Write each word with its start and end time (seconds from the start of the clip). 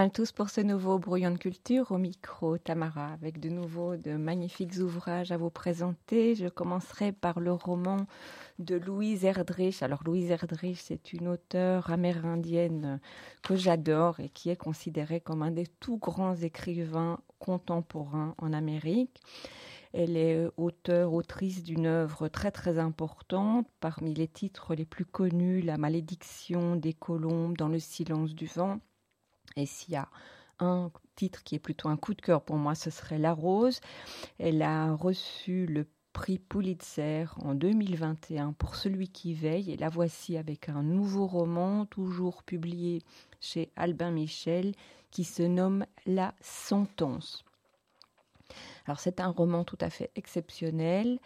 À 0.00 0.08
tous 0.08 0.32
pour 0.32 0.48
ce 0.48 0.62
nouveau 0.62 0.98
brouillon 0.98 1.30
de 1.30 1.36
culture 1.36 1.92
au 1.92 1.98
micro 1.98 2.56
Tamara 2.56 3.08
avec 3.12 3.38
de 3.38 3.50
nouveaux 3.50 3.98
de 3.98 4.12
magnifiques 4.12 4.78
ouvrages 4.78 5.30
à 5.30 5.36
vous 5.36 5.50
présenter. 5.50 6.34
Je 6.34 6.48
commencerai 6.48 7.12
par 7.12 7.38
le 7.38 7.52
roman 7.52 8.06
de 8.58 8.76
Louise 8.76 9.26
Erdrich. 9.26 9.82
Alors 9.82 10.02
Louise 10.06 10.30
Erdrich, 10.30 10.80
c'est 10.80 11.12
une 11.12 11.28
auteure 11.28 11.90
amérindienne 11.90 12.98
que 13.42 13.56
j'adore 13.56 14.20
et 14.20 14.30
qui 14.30 14.48
est 14.48 14.56
considérée 14.56 15.20
comme 15.20 15.42
un 15.42 15.50
des 15.50 15.66
tout 15.66 15.98
grands 15.98 16.34
écrivains 16.34 17.18
contemporains 17.38 18.34
en 18.38 18.54
Amérique. 18.54 19.20
Elle 19.92 20.16
est 20.16 20.48
auteure, 20.56 21.12
autrice 21.12 21.62
d'une 21.62 21.84
œuvre 21.84 22.28
très 22.28 22.52
très 22.52 22.78
importante. 22.78 23.68
Parmi 23.80 24.14
les 24.14 24.28
titres 24.28 24.74
les 24.74 24.86
plus 24.86 25.04
connus, 25.04 25.60
La 25.60 25.76
malédiction 25.76 26.74
des 26.74 26.94
colombes 26.94 27.58
dans 27.58 27.68
le 27.68 27.78
silence 27.78 28.34
du 28.34 28.46
vent 28.46 28.80
et 29.56 29.66
s'il 29.66 29.94
y 29.94 29.96
a 29.96 30.08
un 30.58 30.90
titre 31.16 31.42
qui 31.42 31.54
est 31.54 31.60
plutôt 31.60 31.88
un 31.88 31.96
coup 31.96 32.14
de 32.14 32.20
cœur 32.20 32.42
pour 32.42 32.56
moi, 32.56 32.74
ce 32.74 32.90
serait 32.90 33.18
La 33.18 33.32
Rose. 33.32 33.80
Elle 34.38 34.62
a 34.62 34.92
reçu 34.94 35.66
le 35.66 35.86
prix 36.12 36.38
Pulitzer 36.38 37.26
en 37.36 37.54
2021 37.54 38.52
pour 38.52 38.74
Celui 38.74 39.08
qui 39.08 39.32
veille 39.32 39.70
et 39.70 39.76
la 39.76 39.88
voici 39.88 40.36
avec 40.36 40.68
un 40.68 40.82
nouveau 40.82 41.26
roman 41.26 41.86
toujours 41.86 42.42
publié 42.42 43.02
chez 43.40 43.70
Albin 43.76 44.10
Michel 44.10 44.74
qui 45.10 45.24
se 45.24 45.42
nomme 45.42 45.86
La 46.06 46.34
Sentence. 46.40 47.44
Alors 48.86 49.00
c'est 49.00 49.20
un 49.20 49.28
roman 49.28 49.64
tout 49.64 49.78
à 49.80 49.90
fait 49.90 50.10
exceptionnel 50.16 51.20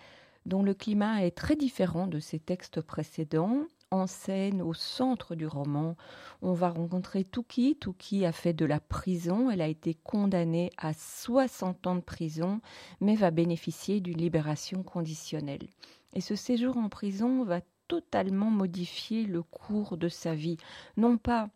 dont 0.47 0.63
le 0.63 0.75
climat 0.75 1.25
est 1.25 1.37
très 1.37 1.57
différent 1.57 2.07
de 2.07 2.21
ses 2.21 2.39
textes 2.39 2.83
précédents 2.83 3.67
en 3.95 4.07
scène 4.07 4.61
au 4.61 4.75
centre 4.75 5.35
du 5.35 5.47
roman. 5.47 5.97
On 6.43 6.53
va 6.53 6.69
rencontrer 6.69 7.25
Tuki. 7.25 7.77
Tuki 7.77 8.27
a 8.27 8.33
fait 8.33 8.53
de 8.53 8.65
la 8.65 8.81
prison. 8.81 9.51
Elle 9.51 9.61
a 9.61 9.69
été 9.69 9.95
condamnée 9.95 10.71
à 10.77 10.93
60 10.93 11.87
ans 11.87 11.95
de 11.97 12.01
prison, 12.01 12.61
mais 13.01 13.15
va 13.15 13.31
bénéficier 13.31 14.01
d'une 14.01 14.19
libération 14.19 14.83
conditionnelle. 14.83 15.69
Et 16.13 16.21
ce 16.21 16.35
séjour 16.35 16.77
en 16.77 16.89
prison 16.89 17.45
va 17.45 17.61
totalement 17.89 18.51
modifier 18.51 19.25
le 19.25 19.43
cours 19.43 19.97
de 19.97 20.09
sa 20.09 20.35
vie. 20.35 20.57
Non 20.97 21.17
pas 21.19 21.49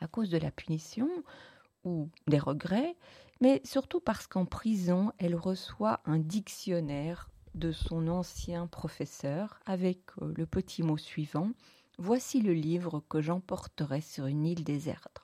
à 0.00 0.06
cause 0.06 0.30
de 0.30 0.38
la 0.38 0.50
punition 0.50 1.08
ou 1.84 2.08
des 2.26 2.38
regrets, 2.38 2.96
mais 3.40 3.60
surtout 3.64 4.00
parce 4.00 4.26
qu'en 4.26 4.44
prison, 4.46 5.12
elle 5.18 5.34
reçoit 5.34 6.00
un 6.06 6.18
dictionnaire 6.18 7.30
de 7.54 7.72
son 7.72 8.08
ancien 8.08 8.66
professeur 8.66 9.60
avec 9.66 10.00
euh, 10.20 10.32
le 10.36 10.46
petit 10.46 10.82
mot 10.82 10.96
suivant 10.96 11.50
Voici 11.98 12.40
le 12.40 12.52
livre 12.52 13.04
que 13.08 13.20
j'emporterai 13.20 14.00
sur 14.00 14.26
une 14.26 14.46
île 14.46 14.64
déserte. 14.64 15.22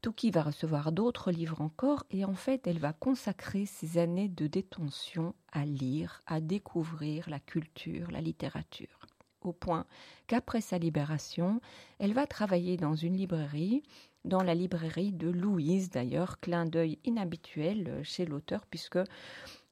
Touki 0.00 0.30
va 0.30 0.42
recevoir 0.42 0.90
d'autres 0.90 1.30
livres 1.30 1.60
encore 1.60 2.04
et 2.10 2.24
en 2.24 2.34
fait 2.34 2.66
elle 2.66 2.78
va 2.78 2.92
consacrer 2.92 3.66
ses 3.66 3.98
années 3.98 4.28
de 4.28 4.46
détention 4.46 5.34
à 5.52 5.66
lire, 5.66 6.22
à 6.26 6.40
découvrir 6.40 7.28
la 7.28 7.40
culture, 7.40 8.10
la 8.10 8.20
littérature. 8.20 9.06
Au 9.42 9.52
point 9.52 9.84
qu'après 10.26 10.60
sa 10.60 10.78
libération, 10.78 11.60
elle 11.98 12.14
va 12.14 12.26
travailler 12.26 12.76
dans 12.76 12.94
une 12.94 13.16
librairie, 13.16 13.82
dans 14.24 14.42
la 14.42 14.54
librairie 14.54 15.12
de 15.12 15.28
Louise 15.28 15.90
d'ailleurs, 15.90 16.40
clin 16.40 16.64
d'œil 16.66 16.98
inhabituel 17.04 17.88
euh, 17.88 18.02
chez 18.02 18.24
l'auteur 18.24 18.64
puisque 18.66 18.98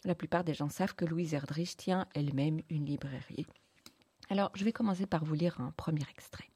la 0.05 0.15
plupart 0.15 0.45
des 0.45 0.55
gens 0.55 0.69
savent 0.69 0.95
que 0.95 1.05
Louise 1.05 1.35
Erdrich 1.35 1.77
tient 1.77 2.07
elle-même 2.15 2.61
une 2.69 2.87
librairie. 2.87 3.47
Alors, 4.31 4.51
je 4.55 4.65
vais 4.65 4.73
commencer 4.73 5.07
par 5.07 5.25
vous 5.25 5.35
lire 5.35 5.61
un 5.61 5.73
premier 5.77 6.05
extrait. 6.11 6.49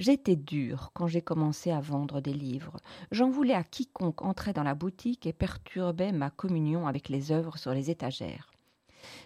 J'étais 0.00 0.34
dur 0.34 0.90
quand 0.92 1.06
j'ai 1.06 1.22
commencé 1.22 1.70
à 1.70 1.80
vendre 1.80 2.20
des 2.20 2.32
livres. 2.32 2.80
J'en 3.12 3.30
voulais 3.30 3.54
à 3.54 3.62
quiconque 3.62 4.22
entrait 4.22 4.52
dans 4.52 4.64
la 4.64 4.74
boutique 4.74 5.24
et 5.24 5.32
perturbait 5.32 6.10
ma 6.10 6.30
communion 6.30 6.88
avec 6.88 7.08
les 7.08 7.30
œuvres 7.30 7.58
sur 7.58 7.72
les 7.72 7.90
étagères. 7.90 8.50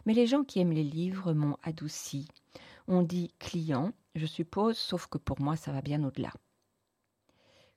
Mais 0.04 0.12
les 0.12 0.26
gens 0.26 0.44
qui 0.44 0.60
aiment 0.60 0.72
les 0.72 0.84
livres 0.84 1.32
m'ont 1.32 1.56
adouci. 1.62 2.28
On 2.86 3.02
dit 3.02 3.32
client, 3.38 3.92
je 4.14 4.26
suppose, 4.26 4.76
sauf 4.76 5.06
que 5.06 5.18
pour 5.18 5.40
moi 5.40 5.56
ça 5.56 5.72
va 5.72 5.80
bien 5.80 6.04
au-delà. 6.04 6.32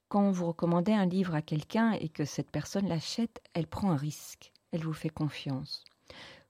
Quand 0.09 0.29
vous 0.31 0.47
recommandez 0.47 0.91
un 0.91 1.05
livre 1.05 1.35
à 1.35 1.41
quelqu'un 1.41 1.93
et 1.93 2.09
que 2.09 2.25
cette 2.25 2.51
personne 2.51 2.89
l'achète, 2.89 3.41
elle 3.53 3.67
prend 3.67 3.91
un 3.91 3.95
risque 3.95 4.50
elle 4.71 4.83
vous 4.83 4.93
fait 4.93 5.09
confiance. 5.09 5.83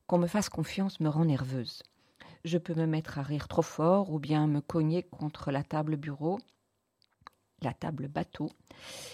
Qu'on 0.08 0.18
me 0.18 0.28
fasse 0.28 0.50
confiance 0.50 1.00
me 1.00 1.10
rend 1.10 1.26
nerveuse. 1.26 1.84
Je 2.44 2.58
peux 2.58 2.74
me 2.74 2.86
mettre 2.86 3.20
à 3.20 3.24
rire 3.24 3.48
trop 3.48 3.62
fort 3.62 4.12
ou 4.12 4.20
bien 4.20 4.48
me 4.48 4.62
cogner 4.62 5.04
contre 5.04 5.52
la 5.52 5.64
table 5.64 5.96
bureau, 5.96 6.40
la 7.62 7.74
table 7.74 8.08
bateau. 8.08 8.50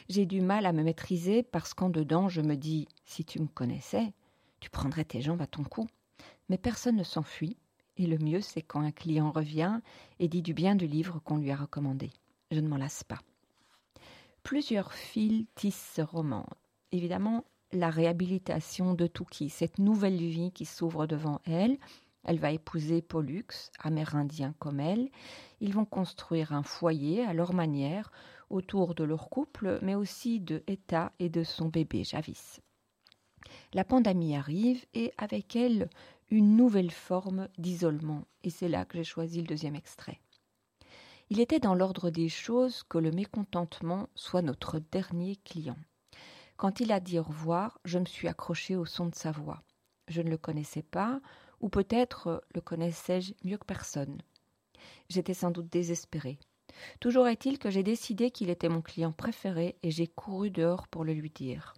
J'ai 0.09 0.25
du 0.25 0.41
mal 0.41 0.65
à 0.65 0.73
me 0.73 0.83
maîtriser 0.83 1.43
parce 1.43 1.73
qu'en 1.73 1.89
dedans 1.89 2.29
je 2.29 2.41
me 2.41 2.55
dis 2.55 2.87
si 3.05 3.25
tu 3.25 3.39
me 3.39 3.47
connaissais, 3.47 4.13
tu 4.59 4.69
prendrais 4.69 5.05
tes 5.05 5.21
jambes 5.21 5.41
à 5.41 5.47
ton 5.47 5.63
cou. 5.63 5.87
Mais 6.49 6.57
personne 6.57 6.95
ne 6.95 7.03
s'enfuit, 7.03 7.57
et 7.97 8.07
le 8.07 8.17
mieux 8.17 8.41
c'est 8.41 8.61
quand 8.61 8.81
un 8.81 8.91
client 8.91 9.31
revient 9.31 9.81
et 10.19 10.29
dit 10.29 10.41
du 10.41 10.53
bien 10.53 10.75
du 10.75 10.87
livre 10.87 11.19
qu'on 11.19 11.37
lui 11.37 11.51
a 11.51 11.57
recommandé. 11.57 12.11
Je 12.51 12.59
ne 12.59 12.67
m'en 12.67 12.77
lasse 12.77 13.03
pas. 13.03 13.19
Plusieurs 14.43 14.93
fils 14.93 15.45
tissent 15.55 15.91
ce 15.95 16.01
roman. 16.01 16.45
Évidemment, 16.93 17.43
la 17.71 17.89
réhabilitation 17.89 18.93
de 18.93 19.07
Touki, 19.07 19.49
cette 19.49 19.79
nouvelle 19.79 20.17
vie 20.17 20.51
qui 20.51 20.65
s'ouvre 20.65 21.05
devant 21.07 21.41
elle. 21.45 21.77
Elle 22.23 22.39
va 22.39 22.51
épouser 22.51 23.01
Pollux, 23.01 23.71
amérindien 23.79 24.53
comme 24.59 24.79
elle. 24.79 25.09
Ils 25.61 25.73
vont 25.73 25.85
construire 25.85 26.53
un 26.53 26.63
foyer 26.63 27.23
à 27.23 27.33
leur 27.33 27.53
manière 27.53 28.11
autour 28.49 28.95
de 28.95 29.03
leur 29.03 29.29
couple, 29.29 29.79
mais 29.81 29.95
aussi 29.95 30.39
de 30.39 30.63
Etta 30.67 31.11
et 31.19 31.29
de 31.29 31.43
son 31.43 31.69
bébé 31.69 32.03
Javis. 32.03 32.59
La 33.73 33.83
pandémie 33.83 34.35
arrive 34.35 34.85
et 34.93 35.13
avec 35.17 35.55
elle 35.55 35.89
une 36.29 36.57
nouvelle 36.57 36.91
forme 36.91 37.47
d'isolement, 37.57 38.25
et 38.43 38.49
c'est 38.49 38.67
là 38.67 38.83
que 38.85 38.97
j'ai 38.97 39.03
choisi 39.03 39.39
le 39.39 39.47
deuxième 39.47 39.75
extrait. 39.75 40.19
Il 41.29 41.39
était 41.39 41.59
dans 41.59 41.75
l'ordre 41.75 42.09
des 42.09 42.29
choses 42.29 42.83
que 42.83 42.97
le 42.97 43.11
mécontentement 43.11 44.07
soit 44.15 44.41
notre 44.41 44.79
dernier 44.79 45.35
client. 45.37 45.77
Quand 46.57 46.79
il 46.79 46.91
a 46.91 46.99
dit 46.99 47.19
au 47.19 47.23
revoir, 47.23 47.79
je 47.85 47.99
me 47.99 48.05
suis 48.05 48.27
accrochée 48.27 48.75
au 48.75 48.85
son 48.85 49.05
de 49.05 49.15
sa 49.15 49.31
voix. 49.31 49.63
Je 50.07 50.21
ne 50.21 50.29
le 50.29 50.37
connaissais 50.37 50.81
pas, 50.81 51.21
ou 51.61 51.69
peut-être 51.69 52.43
le 52.53 52.61
connaissais-je 52.61 53.33
mieux 53.43 53.57
que 53.57 53.65
personne. 53.65 54.17
J'étais 55.09 55.33
sans 55.33 55.51
doute 55.51 55.71
désespérée. 55.71 56.39
Toujours 56.99 57.27
est-il 57.27 57.59
que 57.59 57.69
j'ai 57.69 57.83
décidé 57.83 58.31
qu'il 58.31 58.49
était 58.49 58.69
mon 58.69 58.81
client 58.81 59.11
préféré 59.11 59.77
et 59.83 59.91
j'ai 59.91 60.07
couru 60.07 60.51
dehors 60.51 60.87
pour 60.87 61.03
le 61.03 61.13
lui 61.13 61.29
dire. 61.29 61.73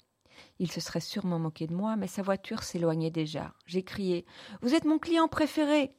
Il 0.59 0.71
se 0.71 0.81
serait 0.81 0.99
sûrement 0.99 1.39
moqué 1.39 1.67
de 1.67 1.75
moi, 1.75 1.95
mais 1.95 2.07
sa 2.07 2.21
voiture 2.21 2.63
s'éloignait 2.63 3.11
déjà. 3.11 3.53
J'ai 3.65 3.83
crié 3.83 4.25
Vous 4.61 4.73
êtes 4.73 4.85
mon 4.85 4.99
client 4.99 5.27
préféré 5.27 5.93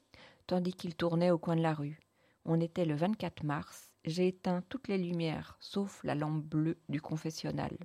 tandis 0.50 0.72
qu'il 0.72 0.96
tournait 0.96 1.30
au 1.30 1.38
coin 1.38 1.54
de 1.54 1.62
la 1.62 1.72
rue. 1.72 2.00
On 2.44 2.60
était 2.60 2.84
le 2.84 2.96
24 2.96 3.44
mars. 3.44 3.92
J'ai 4.04 4.26
éteint 4.26 4.64
toutes 4.68 4.88
les 4.88 4.98
lumières, 4.98 5.56
sauf 5.60 6.02
la 6.02 6.16
lampe 6.16 6.42
bleue 6.42 6.76
du 6.88 7.00
confessionnal. 7.00 7.76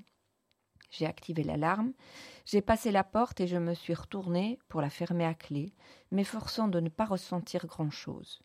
J'ai 0.98 1.06
activé 1.06 1.44
l'alarme, 1.44 1.92
j'ai 2.46 2.62
passé 2.62 2.90
la 2.92 3.04
porte 3.04 3.42
et 3.42 3.48
je 3.48 3.58
me 3.58 3.74
suis 3.74 3.94
retournée 3.94 4.60
pour 4.70 4.80
la 4.80 4.90
fermer 4.90 5.26
à 5.26 5.34
clé, 5.34 5.74
m'efforçant 6.12 6.70
de 6.70 6.80
ne 6.80 6.88
pas 6.88 7.06
ressentir 7.06 7.66
grand-chose. 7.66 8.40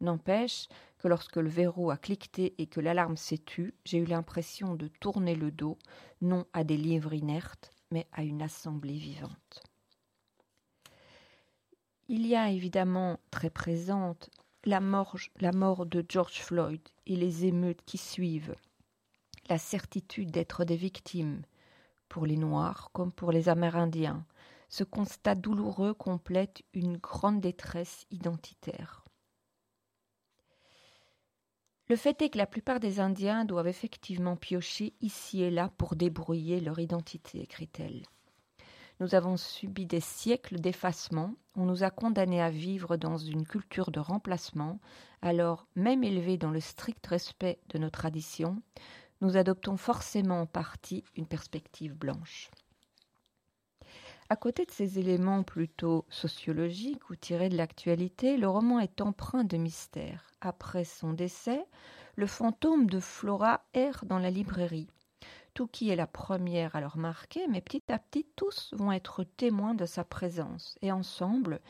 N'empêche 0.00 0.66
que 0.98 1.06
lorsque 1.06 1.36
le 1.36 1.48
verrou 1.48 1.92
a 1.92 1.96
cliqueté 1.96 2.56
et 2.58 2.66
que 2.66 2.80
l'alarme 2.80 3.16
s'est 3.16 3.38
tue, 3.38 3.74
j'ai 3.84 3.98
eu 3.98 4.04
l'impression 4.04 4.74
de 4.74 4.88
tourner 4.88 5.36
le 5.36 5.52
dos, 5.52 5.78
non 6.20 6.44
à 6.52 6.64
des 6.64 6.76
livres 6.76 7.12
inertes, 7.12 7.72
mais 7.92 8.08
à 8.10 8.24
une 8.24 8.42
assemblée 8.42 8.98
vivante. 8.98 9.62
Il 12.08 12.26
y 12.26 12.34
a 12.34 12.50
évidemment 12.50 13.20
très 13.30 13.50
présente 13.50 14.28
la 14.64 14.80
mort, 14.80 15.16
la 15.38 15.52
mort 15.52 15.86
de 15.86 16.04
George 16.08 16.40
Floyd 16.40 16.80
et 17.06 17.14
les 17.14 17.46
émeutes 17.46 17.82
qui 17.86 17.98
suivent, 17.98 18.56
la 19.48 19.58
certitude 19.58 20.32
d'être 20.32 20.64
des 20.64 20.76
victimes, 20.76 21.42
pour 22.12 22.26
les 22.26 22.36
Noirs 22.36 22.90
comme 22.92 23.10
pour 23.10 23.32
les 23.32 23.48
Amérindiens. 23.48 24.26
Ce 24.68 24.84
constat 24.84 25.34
douloureux 25.34 25.94
complète 25.94 26.62
une 26.74 26.98
grande 26.98 27.40
détresse 27.40 28.04
identitaire. 28.10 29.02
Le 31.88 31.96
fait 31.96 32.20
est 32.20 32.28
que 32.28 32.38
la 32.38 32.46
plupart 32.46 32.80
des 32.80 33.00
Indiens 33.00 33.46
doivent 33.46 33.66
effectivement 33.66 34.36
piocher 34.36 34.92
ici 35.00 35.42
et 35.42 35.50
là 35.50 35.70
pour 35.78 35.96
débrouiller 35.96 36.60
leur 36.60 36.78
identité, 36.78 37.40
écrit-elle. 37.40 38.02
Nous 39.00 39.14
avons 39.14 39.38
subi 39.38 39.86
des 39.86 40.00
siècles 40.00 40.60
d'effacement, 40.60 41.34
on 41.56 41.64
nous 41.64 41.82
a 41.82 41.90
condamnés 41.90 42.42
à 42.42 42.50
vivre 42.50 42.98
dans 42.98 43.16
une 43.16 43.46
culture 43.46 43.90
de 43.90 44.00
remplacement, 44.00 44.80
alors 45.22 45.66
même 45.76 46.04
élevée 46.04 46.36
dans 46.36 46.50
le 46.50 46.60
strict 46.60 47.06
respect 47.06 47.58
de 47.70 47.78
nos 47.78 47.90
traditions, 47.90 48.62
nous 49.22 49.36
adoptons 49.36 49.76
forcément 49.78 50.42
en 50.42 50.46
partie 50.46 51.04
une 51.16 51.26
perspective 51.26 51.94
blanche. 51.94 52.50
À 54.28 54.36
côté 54.36 54.64
de 54.64 54.70
ces 54.70 54.98
éléments 54.98 55.42
plutôt 55.42 56.04
sociologiques 56.08 57.08
ou 57.08 57.16
tirés 57.16 57.48
de 57.48 57.56
l'actualité, 57.56 58.36
le 58.36 58.48
roman 58.48 58.80
est 58.80 59.00
empreint 59.00 59.44
de 59.44 59.56
mystère. 59.56 60.30
Après 60.40 60.84
son 60.84 61.12
décès, 61.12 61.64
le 62.16 62.26
fantôme 62.26 62.86
de 62.86 62.98
Flora 62.98 63.62
erre 63.74 64.04
dans 64.06 64.18
la 64.18 64.30
librairie. 64.30 64.88
Touki 65.54 65.90
est 65.90 65.96
la 65.96 66.06
première 66.06 66.74
à 66.74 66.80
leur 66.80 66.96
marquer, 66.96 67.46
mais 67.46 67.60
petit 67.60 67.82
à 67.88 67.98
petit, 67.98 68.26
tous 68.36 68.72
vont 68.72 68.90
être 68.90 69.22
témoins 69.22 69.74
de 69.74 69.84
sa 69.84 70.02
présence. 70.02 70.78
Et 70.80 70.90
ensemble, 70.90 71.60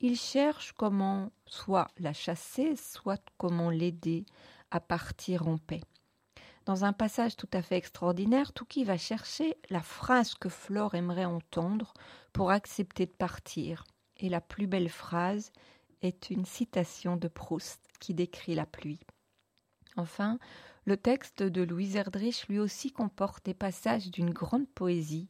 ils 0.00 0.18
cherchent 0.18 0.72
comment 0.72 1.32
soit 1.46 1.88
la 1.98 2.12
chasser, 2.12 2.76
soit 2.76 3.22
comment 3.38 3.70
l'aider 3.70 4.26
à 4.70 4.78
partir 4.78 5.48
en 5.48 5.56
paix. 5.56 5.80
Dans 6.66 6.84
un 6.84 6.92
passage 6.92 7.36
tout 7.36 7.48
à 7.52 7.62
fait 7.62 7.76
extraordinaire, 7.76 8.52
Touki 8.52 8.84
va 8.84 8.98
chercher 8.98 9.56
la 9.70 9.80
phrase 9.80 10.34
que 10.34 10.48
Flore 10.48 10.94
aimerait 10.94 11.24
entendre 11.24 11.94
pour 12.32 12.50
accepter 12.50 13.06
de 13.06 13.12
partir. 13.12 13.84
Et 14.18 14.28
la 14.28 14.40
plus 14.40 14.66
belle 14.66 14.90
phrase 14.90 15.52
est 16.02 16.30
une 16.30 16.44
citation 16.44 17.16
de 17.16 17.28
Proust 17.28 17.80
qui 17.98 18.14
décrit 18.14 18.54
la 18.54 18.66
pluie. 18.66 19.00
Enfin, 19.96 20.38
le 20.84 20.96
texte 20.96 21.42
de 21.42 21.62
Louise 21.62 21.96
Erdrich 21.96 22.46
lui 22.48 22.58
aussi 22.58 22.90
comporte 22.90 23.44
des 23.44 23.54
passages 23.54 24.10
d'une 24.10 24.30
grande 24.30 24.68
poésie, 24.68 25.28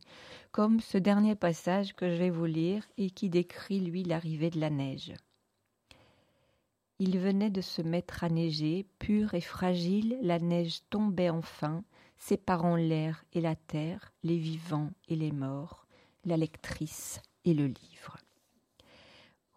comme 0.52 0.80
ce 0.80 0.98
dernier 0.98 1.34
passage 1.34 1.94
que 1.94 2.10
je 2.10 2.16
vais 2.16 2.30
vous 2.30 2.44
lire 2.44 2.84
et 2.98 3.10
qui 3.10 3.30
décrit 3.30 3.80
lui 3.80 4.02
l'arrivée 4.02 4.50
de 4.50 4.60
la 4.60 4.70
neige. 4.70 5.12
Il 7.00 7.19
venait 7.19 7.50
de 7.50 7.61
se 7.61 7.82
mettre 7.82 8.23
à 8.23 8.29
neiger, 8.29 8.87
pure 9.00 9.35
et 9.35 9.41
fragile, 9.41 10.19
la 10.23 10.38
neige 10.38 10.82
tombait 10.91 11.31
enfin, 11.31 11.82
séparant 12.19 12.76
l'air 12.76 13.25
et 13.32 13.41
la 13.41 13.56
terre, 13.56 14.12
les 14.23 14.38
vivants 14.38 14.91
et 15.08 15.17
les 15.17 15.32
morts, 15.32 15.87
la 16.25 16.37
lectrice 16.37 17.20
et 17.44 17.55
le 17.55 17.67
livre 17.67 18.19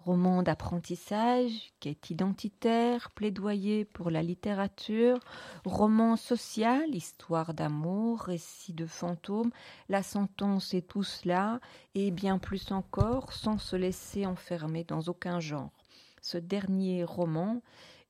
roman 0.05 0.43
d'apprentissage 0.43 1.71
est 1.85 2.09
identitaire, 2.09 3.11
plaidoyer 3.11 3.85
pour 3.85 4.09
la 4.09 4.21
littérature, 4.21 5.19
roman 5.65 6.15
social, 6.15 6.93
histoire 6.93 7.53
d'amour, 7.53 8.21
récit 8.21 8.73
de 8.73 8.85
fantômes, 8.85 9.51
la 9.89 10.03
sentence 10.03 10.73
et 10.73 10.81
tout 10.81 11.03
cela, 11.03 11.59
et 11.95 12.11
bien 12.11 12.37
plus 12.37 12.71
encore, 12.71 13.33
sans 13.33 13.57
se 13.57 13.75
laisser 13.75 14.25
enfermer 14.25 14.83
dans 14.83 15.01
aucun 15.01 15.39
genre. 15.39 15.82
Ce 16.23 16.37
dernier 16.37 17.03
roman 17.03 17.61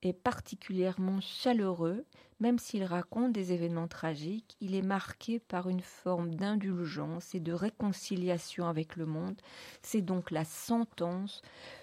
est 0.03 0.13
particulièrement 0.13 1.19
chaleureux, 1.19 2.05
même 2.39 2.59
s'il 2.59 2.83
raconte 2.83 3.33
des 3.33 3.53
événements 3.53 3.87
tragiques, 3.87 4.55
il 4.61 4.75
est 4.75 4.83
marqué 4.83 5.39
par 5.39 5.67
une 5.67 5.81
forme 5.81 6.35
d'indulgence 6.35 7.33
et 7.33 7.39
de 7.39 7.53
réconciliation 7.53 8.67
avec 8.67 8.97
le 8.97 9.07
monde. 9.07 9.41
C'est 9.81 10.03
donc 10.03 10.29
la 10.29 10.45
sentence 10.45 11.41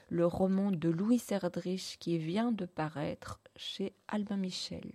le 0.08 0.24
roman 0.24 0.70
de 0.70 0.88
Louis 0.88 1.20
Erdrich 1.30 1.96
qui 1.98 2.16
vient 2.18 2.52
de 2.52 2.64
paraître 2.64 3.40
chez 3.56 3.92
Albin 4.06 4.36
Michel. 4.36 4.92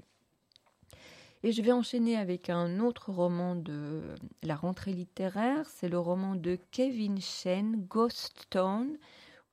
Et 1.44 1.52
je 1.52 1.62
vais 1.62 1.74
enchaîner 1.74 2.16
avec 2.16 2.50
un 2.50 2.80
autre 2.80 3.12
roman 3.12 3.58
de 3.58 4.16
la 4.42 4.56
rentrée 4.56 4.94
littéraire, 4.94 5.68
c'est 5.70 5.90
le 5.90 6.00
roman 6.00 6.36
de 6.36 6.58
Kevin 6.72 7.20
Chen, 7.20 7.86
Ghost 7.90 8.46
Town, 8.50 8.98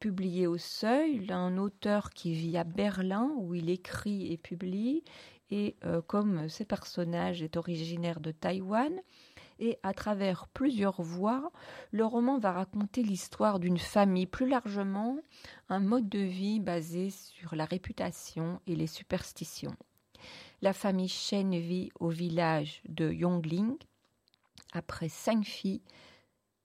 publié 0.02 0.48
au 0.48 0.58
Seuil, 0.58 1.30
un 1.30 1.58
auteur 1.58 2.10
qui 2.10 2.34
vit 2.34 2.58
à 2.58 2.64
Berlin 2.64 3.30
où 3.36 3.54
il 3.54 3.70
écrit 3.70 4.32
et 4.32 4.36
publie, 4.36 5.04
et 5.48 5.76
euh, 5.84 6.02
comme 6.02 6.48
ce 6.48 6.64
personnage 6.64 7.40
est 7.40 7.56
originaire 7.56 8.18
de 8.18 8.32
Taïwan, 8.32 9.00
et 9.60 9.78
à 9.84 9.94
travers 9.94 10.48
plusieurs 10.48 11.00
voix, 11.00 11.52
le 11.92 12.04
roman 12.04 12.40
va 12.40 12.50
raconter 12.50 13.04
l'histoire 13.04 13.60
d'une 13.60 13.78
famille, 13.78 14.26
plus 14.26 14.48
largement 14.48 15.18
un 15.68 15.78
mode 15.78 16.08
de 16.08 16.18
vie 16.18 16.58
basé 16.58 17.10
sur 17.10 17.54
la 17.54 17.64
réputation 17.64 18.60
et 18.66 18.74
les 18.74 18.88
superstitions. 18.88 19.76
La 20.62 20.72
famille 20.72 21.06
Shen 21.06 21.56
vit 21.56 21.92
au 22.00 22.08
village 22.08 22.82
de 22.88 23.08
Yongling 23.12 23.76
après 24.72 25.08
cinq 25.08 25.44
filles, 25.44 25.84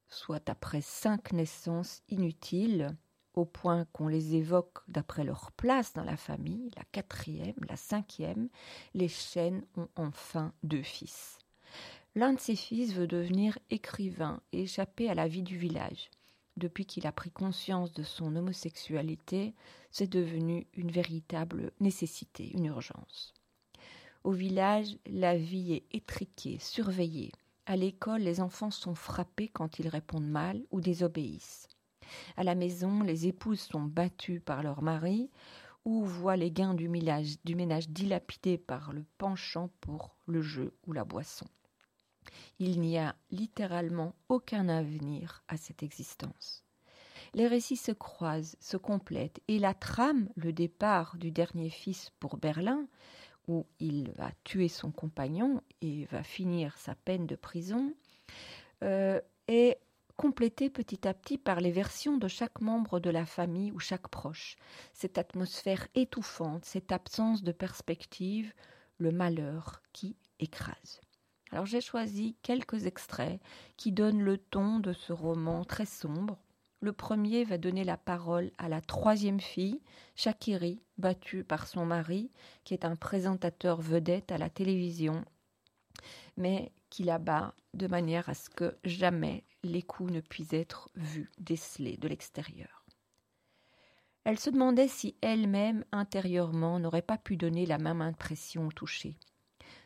soit 0.08 0.50
après 0.50 0.82
cinq 0.82 1.34
naissances 1.34 2.02
inutiles, 2.10 2.98
au 3.38 3.46
point 3.46 3.86
qu'on 3.94 4.08
les 4.08 4.36
évoque 4.36 4.80
d'après 4.88 5.24
leur 5.24 5.52
place 5.52 5.94
dans 5.94 6.04
la 6.04 6.18
famille, 6.18 6.72
la 6.76 6.84
quatrième, 6.92 7.56
la 7.70 7.78
cinquième, 7.78 8.50
les 8.96 9.08
Shen 9.08 9.64
ont 9.76 9.90
enfin 9.96 10.54
deux 10.64 10.82
fils. 10.82 11.38
L'un 12.16 12.34
de 12.34 12.40
ses 12.40 12.56
fils 12.56 12.94
veut 12.94 13.06
devenir 13.06 13.60
écrivain 13.70 14.42
et 14.52 14.64
échapper 14.64 15.08
à 15.08 15.14
la 15.14 15.28
vie 15.28 15.44
du 15.44 15.56
village. 15.56 16.10
Depuis 16.56 16.88
qu'il 16.88 17.06
a 17.06 17.12
pris 17.12 17.30
conscience 17.30 17.94
de 17.94 18.02
son 18.02 18.36
homosexualité, 18.36 19.54
c'est 19.92 20.12
devenu 20.12 20.66
une 20.74 20.90
véritable 20.90 21.72
nécessité, 21.80 22.52
une 22.56 22.66
urgence. 22.66 23.36
Au 24.24 24.32
village, 24.32 24.98
la 25.06 25.38
vie 25.38 25.74
est 25.74 25.96
étriquée, 25.96 26.58
surveillée. 26.60 27.32
À 27.68 27.76
l'école, 27.76 28.22
les 28.22 28.42
enfants 28.42 28.72
sont 28.72 28.96
frappés 28.96 29.50
quand 29.50 29.78
ils 29.78 29.88
répondent 29.88 30.28
mal 30.28 30.64
ou 30.72 30.82
désobéissent. 30.82 31.68
À 32.36 32.44
la 32.44 32.56
maison, 32.56 33.02
les 33.04 33.28
épouses 33.28 33.62
sont 33.62 33.82
battues 33.82 34.40
par 34.40 34.64
leur 34.64 34.82
mari 34.82 35.30
ou 35.86 36.04
voient 36.04 36.36
les 36.36 36.52
gains 36.52 36.74
du, 36.74 36.90
ménage 36.90 37.90
dilapidés 37.90 38.58
par 38.58 38.92
le 38.92 39.06
penchant 39.18 39.70
pour 39.80 40.18
le 40.26 40.42
jeu 40.42 40.74
ou 40.86 40.92
la 40.92 41.06
boisson. 41.06 41.48
Il 42.60 42.82
n'y 42.82 42.98
a 42.98 43.16
littéralement 43.32 44.14
aucun 44.28 44.68
avenir 44.68 45.44
à 45.48 45.56
cette 45.56 45.84
existence. 45.84 46.66
Les 47.34 47.48
récits 47.48 47.78
se 47.78 47.92
croisent, 47.92 48.58
se 48.60 48.78
complètent, 48.78 49.42
et 49.48 49.60
la 49.60 49.74
trame, 49.74 50.30
le 50.36 50.52
départ 50.52 51.18
du 51.18 51.32
dernier 51.32 51.70
fils 51.70 52.12
pour 52.20 52.38
Berlin, 52.38 52.88
où 53.48 53.66
il 53.80 54.12
va 54.18 54.32
tuer 54.44 54.68
son 54.68 54.92
compagnon 54.92 55.62
et 55.82 56.06
va 56.06 56.24
finir 56.24 56.78
sa 56.78 56.96
peine 56.96 57.28
de 57.28 57.36
prison, 57.36 57.94
euh, 58.84 59.22
est 59.48 59.80
complétée 60.18 60.70
petit 60.72 61.08
à 61.08 61.14
petit 61.14 61.38
par 61.38 61.62
les 61.62 61.72
versions 61.72 62.18
de 62.18 62.28
chaque 62.28 62.60
membre 62.60 63.00
de 63.00 63.12
la 63.12 63.26
famille 63.26 63.72
ou 63.72 63.80
chaque 63.80 64.08
proche. 64.10 64.58
Cette 64.94 65.18
atmosphère 65.18 65.88
étouffante, 65.96 66.66
cette 66.66 66.92
absence 66.92 67.44
de 67.44 67.52
perspective, 67.52 68.52
le 68.98 69.12
malheur 69.12 69.84
qui 69.94 70.18
écrase. 70.40 71.02
Alors 71.52 71.66
j'ai 71.66 71.82
choisi 71.82 72.36
quelques 72.42 72.88
extraits 72.88 73.40
qui 73.78 73.92
donnent 73.92 74.22
le 74.22 74.38
ton 74.38 74.80
de 74.80 74.92
ce 74.92 75.14
roman 75.14 75.64
très 75.64 75.86
sombre. 75.86 76.38
Le 76.82 76.94
premier 76.94 77.44
va 77.44 77.58
donner 77.58 77.84
la 77.84 77.98
parole 77.98 78.52
à 78.58 78.70
la 78.70 78.82
troisième 78.82 79.40
fille, 79.40 79.82
Shakiri, 80.16 80.82
battue 80.98 81.44
par 81.44 81.68
son 81.68 81.86
mari, 81.86 82.32
qui 82.64 82.74
est 82.74 82.86
un 82.86 82.96
présentateur 82.96 83.82
vedette 83.82 84.32
à 84.32 84.38
la 84.38 84.50
télévision, 84.50 85.24
mais 86.36 86.72
qui 86.90 87.04
la 87.04 87.18
bat 87.18 87.54
de 87.74 87.88
manière 87.88 88.30
à 88.30 88.34
ce 88.34 88.50
que 88.50 88.78
jamais 88.84 89.44
les 89.72 89.84
coups 89.84 90.12
ne 90.12 90.22
puissent 90.22 90.54
être 90.54 90.90
vus, 90.96 91.32
décelés 91.38 91.98
de 91.98 92.08
l'extérieur. 92.08 92.86
Elle 94.24 94.40
se 94.40 94.50
demandait 94.50 94.90
si 94.90 95.16
elle-même, 95.22 95.86
intérieurement, 95.92 96.80
n'aurait 96.80 97.02
pas 97.02 97.18
pu 97.18 97.38
donner 97.38 97.66
la 97.66 97.78
même 97.78 98.02
impression 98.02 98.68
au 98.68 98.72
toucher. 98.72 99.16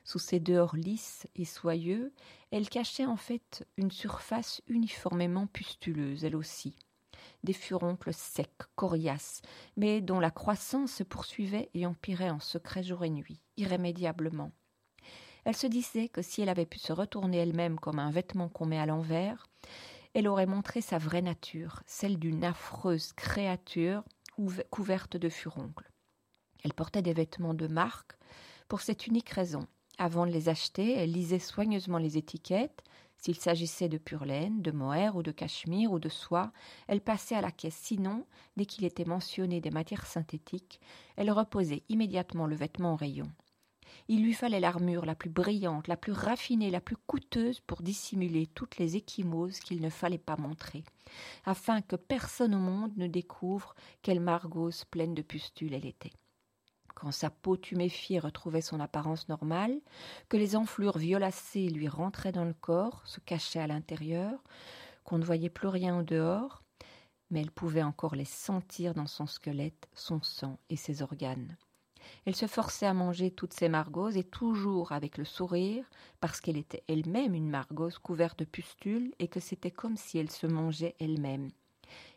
Sous 0.03 0.19
ses 0.19 0.39
dehors 0.39 0.75
lisses 0.75 1.27
et 1.35 1.45
soyeux, 1.45 2.11
elle 2.50 2.67
cachait 2.67 3.05
en 3.05 3.17
fait 3.17 3.67
une 3.77 3.91
surface 3.91 4.61
uniformément 4.67 5.45
pustuleuse, 5.45 6.25
elle 6.25 6.35
aussi. 6.35 6.75
Des 7.43 7.53
furoncles 7.53 8.13
secs, 8.13 8.63
coriaces, 8.75 9.41
mais 9.77 10.01
dont 10.01 10.19
la 10.19 10.31
croissance 10.31 10.91
se 10.91 11.03
poursuivait 11.03 11.69
et 11.73 11.85
empirait 11.85 12.31
en 12.31 12.39
secret 12.39 12.83
jour 12.83 13.03
et 13.03 13.09
nuit, 13.09 13.41
irrémédiablement. 13.57 14.51
Elle 15.45 15.55
se 15.55 15.67
disait 15.67 16.07
que 16.07 16.21
si 16.21 16.41
elle 16.41 16.50
avait 16.50 16.65
pu 16.65 16.79
se 16.79 16.93
retourner 16.93 17.38
elle-même 17.38 17.79
comme 17.79 18.00
un 18.00 18.12
vêtement 18.12 18.50
qu'on 18.50 18.65
met 18.65 18.79
à 18.79 18.86
l'envers, 18.86 19.48
elle 20.13 20.27
aurait 20.27 20.45
montré 20.45 20.81
sa 20.81 20.98
vraie 20.98 21.21
nature, 21.21 21.81
celle 21.86 22.17
d'une 22.17 22.43
affreuse 22.43 23.13
créature 23.13 24.03
couverte 24.69 25.17
de 25.17 25.29
furoncles. 25.29 25.91
Elle 26.63 26.74
portait 26.74 27.01
des 27.01 27.13
vêtements 27.13 27.53
de 27.53 27.67
marque 27.67 28.17
pour 28.67 28.81
cette 28.81 29.07
unique 29.07 29.29
raison, 29.29 29.67
avant 29.98 30.25
de 30.25 30.31
les 30.31 30.50
acheter, 30.50 30.93
elle 30.98 31.12
lisait 31.12 31.38
soigneusement 31.38 32.00
les 32.00 32.17
étiquettes. 32.17 32.83
S'il 33.17 33.36
s'agissait 33.36 33.88
de 33.88 34.00
pure 34.00 34.25
laine, 34.25 34.63
de 34.63 34.71
mohair 34.71 35.15
ou 35.15 35.21
de 35.21 35.31
cachemire 35.31 35.91
ou 35.91 36.00
de 36.00 36.10
soie, 36.10 36.51
elle 36.88 37.01
passait 37.01 37.36
à 37.36 37.41
la 37.41 37.51
caisse. 37.51 37.77
Sinon, 37.79 38.25
dès 38.57 38.65
qu'il 38.65 38.83
était 38.83 39.05
mentionné 39.05 39.62
des 39.62 39.69
matières 39.69 40.07
synthétiques, 40.07 40.79
elle 41.17 41.29
reposait 41.29 41.83
immédiatement 41.88 42.48
le 42.48 42.55
vêtement 42.55 42.93
au 42.93 42.95
rayon. 42.95 43.29
Il 44.07 44.24
lui 44.24 44.33
fallait 44.33 44.60
l'armure 44.60 45.05
la 45.05 45.15
plus 45.15 45.29
brillante, 45.29 45.88
la 45.88 45.98
plus 45.98 46.12
raffinée, 46.12 46.69
la 46.69 46.81
plus 46.81 46.98
coûteuse 46.98 47.60
pour 47.62 47.81
dissimuler 47.81 48.48
toutes 48.48 48.77
les 48.77 48.98
échymoses 48.98 49.60
qu'il 49.60 49.81
ne 49.81 49.89
fallait 49.89 50.17
pas 50.17 50.38
montrer, 50.38 50.83
afin 51.45 51.81
que 51.81 51.95
personne 51.95 52.55
au 52.55 52.60
monde 52.60 52.95
ne 52.98 53.07
découvre 53.07 53.75
quelle 54.01 54.19
margose 54.19 54.86
pleine 54.86 55.13
de 55.13 55.21
pustules 55.21 55.74
elle 55.74 55.86
était 55.86 56.13
quand 57.01 57.12
sa 57.12 57.31
peau 57.31 57.57
tuméfiée 57.57 58.19
retrouvait 58.19 58.62
son 58.62 58.79
apparence 58.79 59.27
normale, 59.27 59.81
que 60.29 60.38
les 60.38 60.55
enflures 60.55 61.00
violacées 61.00 61.67
lui 61.67 61.88
rentraient 61.88 62.31
dans 62.31 62.45
le 62.45 62.53
corps, 62.53 63.01
se 63.05 63.19
cachaient 63.19 63.60
à 63.60 63.65
l'intérieur, 63.65 64.43
qu'on 65.03 65.17
ne 65.17 65.25
voyait 65.25 65.50
plus 65.50 65.67
rien 65.67 65.98
au 65.98 66.03
dehors, 66.03 66.62
mais 67.31 67.41
elle 67.41 67.50
pouvait 67.50 67.81
encore 67.81 68.13
les 68.13 68.25
sentir 68.25 68.93
dans 68.93 69.07
son 69.07 69.25
squelette, 69.25 69.88
son 69.95 70.21
sang 70.21 70.60
et 70.69 70.75
ses 70.75 71.01
organes. 71.01 71.57
Elle 72.25 72.36
se 72.36 72.48
forçait 72.48 72.86
à 72.86 72.93
manger 72.93 73.31
toutes 73.31 73.53
ses 73.53 73.70
margoses 73.70 74.17
et 74.17 74.24
toujours 74.24 74.91
avec 74.91 75.17
le 75.17 75.25
sourire, 75.25 75.86
parce 76.20 76.41
qu'elle 76.41 76.58
était 76.58 76.84
elle-même 76.88 77.34
une 77.34 77.50
margose 77.50 77.98
couverte 77.98 78.39
de 78.39 78.46
pustules 78.46 79.13
et 79.20 79.27
que 79.27 79.39
c'était 79.39 79.72
comme 79.72 79.98
si 79.98 80.17
elle 80.17 80.31
se 80.31 80.48
mangeait 80.48 80.96
elle-même. 81.00 81.50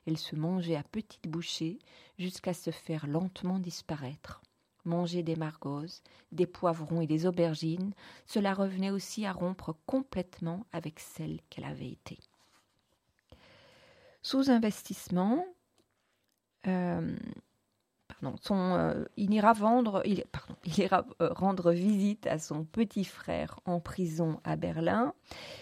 Elle 0.07 0.19
se 0.19 0.37
mangeait 0.37 0.77
à 0.77 0.83
petites 0.83 1.29
bouchées 1.29 1.79
jusqu'à 2.19 2.55
se 2.55 2.71
faire 2.71 3.07
lentement 3.07 3.59
disparaître. 3.59 4.43
Manger 4.85 5.23
des 5.23 5.37
margoses, 5.37 6.03
des 6.31 6.47
poivrons 6.47 7.01
et 7.01 7.07
des 7.07 7.27
aubergines, 7.27 7.95
cela 8.27 8.53
revenait 8.53 8.91
aussi 8.91 9.25
à 9.25 9.33
rompre 9.33 9.75
complètement 9.87 10.67
avec 10.73 11.01
celle 11.01 11.41
qu'elle 11.49 11.65
avait 11.65 11.89
été. 11.89 12.19
Sous-investissement, 14.23 15.47
euh, 16.67 17.17
euh, 18.51 19.05
il 19.17 19.33
ira 19.35 19.55
euh, 21.21 21.29
rendre 21.33 21.73
visite 21.73 22.27
à 22.27 22.39
son 22.39 22.65
petit 22.65 23.05
frère 23.05 23.61
en 23.65 23.81
prison 23.81 24.41
à 24.45 24.57
Berlin. 24.57 25.15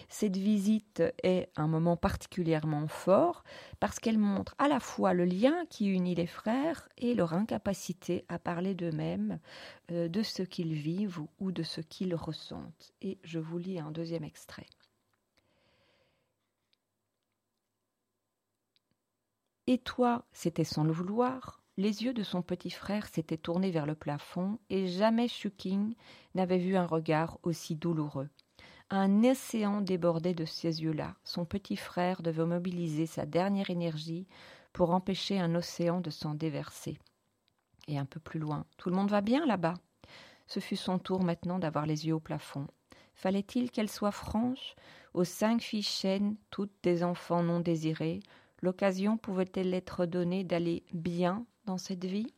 Cette 0.09 0.37
visite 0.37 1.03
est 1.23 1.49
un 1.55 1.67
moment 1.67 1.97
particulièrement 1.97 2.87
fort 2.87 3.43
parce 3.79 3.99
qu'elle 3.99 4.17
montre 4.17 4.55
à 4.57 4.67
la 4.67 4.79
fois 4.79 5.13
le 5.13 5.25
lien 5.25 5.65
qui 5.69 5.87
unit 5.87 6.15
les 6.15 6.27
frères 6.27 6.89
et 6.97 7.15
leur 7.15 7.33
incapacité 7.33 8.25
à 8.29 8.39
parler 8.39 8.75
d'eux-mêmes, 8.75 9.39
euh, 9.91 10.07
de 10.07 10.23
ce 10.23 10.43
qu'ils 10.43 10.73
vivent 10.73 11.21
ou 11.39 11.51
de 11.51 11.63
ce 11.63 11.81
qu'ils 11.81 12.15
ressentent. 12.15 12.93
Et 13.01 13.17
je 13.23 13.39
vous 13.39 13.57
lis 13.57 13.79
un 13.79 13.91
deuxième 13.91 14.23
extrait. 14.23 14.67
Et 19.65 19.77
toi, 19.77 20.25
c'était 20.33 20.65
sans 20.65 20.83
le 20.83 20.91
vouloir, 20.91 21.62
les 21.77 22.03
yeux 22.03 22.13
de 22.13 22.23
son 22.23 22.41
petit 22.41 22.69
frère 22.69 23.07
s'étaient 23.07 23.37
tournés 23.37 23.71
vers 23.71 23.85
le 23.85 23.95
plafond, 23.95 24.59
et 24.69 24.87
jamais 24.87 25.27
Shuking 25.27 25.95
n'avait 26.35 26.57
vu 26.57 26.75
un 26.75 26.85
regard 26.85 27.39
aussi 27.43 27.75
douloureux. 27.75 28.29
Un 28.89 29.23
océan 29.23 29.81
débordait 29.81 30.35
de 30.35 30.45
ces 30.45 30.83
yeux-là. 30.83 31.15
Son 31.23 31.45
petit 31.45 31.77
frère 31.77 32.21
devait 32.21 32.45
mobiliser 32.45 33.07
sa 33.07 33.25
dernière 33.25 33.71
énergie 33.71 34.27
pour 34.71 34.91
empêcher 34.91 35.39
un 35.39 35.55
océan 35.55 35.99
de 35.99 36.11
s'en 36.11 36.35
déverser. 36.35 36.99
Et 37.87 37.97
un 37.97 38.05
peu 38.05 38.19
plus 38.19 38.39
loin, 38.39 38.65
tout 38.77 38.89
le 38.89 38.95
monde 38.95 39.09
va 39.09 39.21
bien 39.21 39.45
là-bas? 39.45 39.73
Ce 40.45 40.59
fut 40.59 40.75
son 40.75 40.99
tour 40.99 41.23
maintenant 41.23 41.57
d'avoir 41.57 41.85
les 41.85 42.05
yeux 42.05 42.15
au 42.15 42.19
plafond. 42.19 42.67
Fallait-il 43.15 43.71
qu'elle 43.71 43.89
soit 43.89 44.11
franche? 44.11 44.75
Aux 45.13 45.23
cinq 45.23 45.61
filles 45.61 45.83
chaînes, 45.83 46.35
toutes 46.49 46.73
des 46.83 47.03
enfants 47.03 47.43
non 47.43 47.59
désirés, 47.59 48.19
l'occasion 48.61 49.17
pouvait-elle 49.17 49.73
être 49.73 50.05
donnée 50.05 50.43
d'aller 50.43 50.83
bien 50.93 51.45
dans 51.65 51.77
cette 51.77 52.05
vie. 52.05 52.33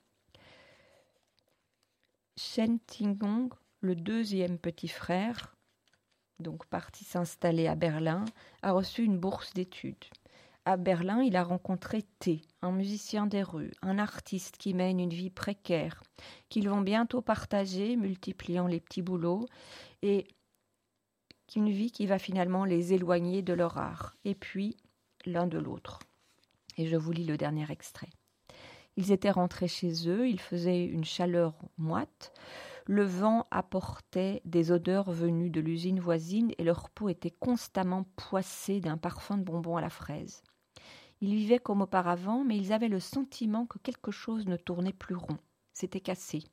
Shen 2.37 2.79
Tingong, 2.79 3.49
le 3.79 3.95
deuxième 3.95 4.57
petit 4.57 4.87
frère, 4.87 5.55
donc 6.39 6.65
parti 6.65 7.03
s'installer 7.05 7.67
à 7.67 7.75
Berlin, 7.75 8.25
a 8.61 8.71
reçu 8.71 9.03
une 9.03 9.17
bourse 9.17 9.53
d'études. 9.53 10.05
À 10.65 10.77
Berlin, 10.77 11.21
il 11.21 11.35
a 11.35 11.43
rencontré 11.43 12.03
T, 12.19 12.41
un 12.61 12.71
musicien 12.71 13.27
des 13.27 13.43
rues, 13.43 13.71
un 13.83 13.99
artiste 13.99 14.57
qui 14.57 14.73
mène 14.73 14.99
une 14.99 15.13
vie 15.13 15.29
précaire, 15.29 16.01
qu'ils 16.49 16.69
vont 16.69 16.81
bientôt 16.81 17.21
partager, 17.21 17.95
multipliant 17.95 18.65
les 18.65 18.79
petits 18.79 19.03
boulots, 19.03 19.47
et 20.01 20.27
une 21.55 21.69
vie 21.69 21.91
qui 21.91 22.07
va 22.07 22.17
finalement 22.17 22.65
les 22.65 22.93
éloigner 22.93 23.43
de 23.43 23.53
leur 23.53 23.77
art, 23.77 24.15
et 24.25 24.35
puis 24.35 24.75
l'un 25.25 25.47
de 25.47 25.59
l'autre. 25.59 25.99
Et 26.77 26.87
je 26.87 26.97
vous 26.97 27.11
lis 27.11 27.25
le 27.25 27.37
dernier 27.37 27.69
extrait. 27.71 28.09
Ils 28.97 29.11
étaient 29.11 29.31
rentrés 29.31 29.67
chez 29.67 30.09
eux, 30.09 30.27
il 30.27 30.39
faisait 30.39 30.85
une 30.85 31.03
chaleur 31.03 31.53
moite, 31.77 32.31
le 32.87 33.03
vent 33.03 33.47
apportait 33.49 34.41
des 34.45 34.71
odeurs 34.71 35.11
venues 35.11 35.49
de 35.49 35.59
l'usine 35.59 35.99
voisine 35.99 36.51
et 36.59 36.63
leur 36.63 36.91
peau 36.91 37.09
était 37.09 37.31
constamment 37.31 38.05
poissée 38.15 38.79
d'un 38.79 38.97
parfum 38.97 39.37
de 39.37 39.43
bonbons 39.43 39.75
à 39.75 39.81
la 39.81 39.89
fraise. 39.89 40.43
Ils 41.19 41.33
vivaient 41.33 41.59
comme 41.59 41.81
auparavant, 41.81 42.43
mais 42.43 42.57
ils 42.57 42.73
avaient 42.73 42.87
le 42.87 42.99
sentiment 42.99 43.65
que 43.65 43.79
quelque 43.79 44.11
chose 44.11 44.45
ne 44.45 44.55
tournait 44.55 44.93
plus 44.93 45.15
rond, 45.15 45.37
c'était 45.73 45.99
cassé. 45.99 46.43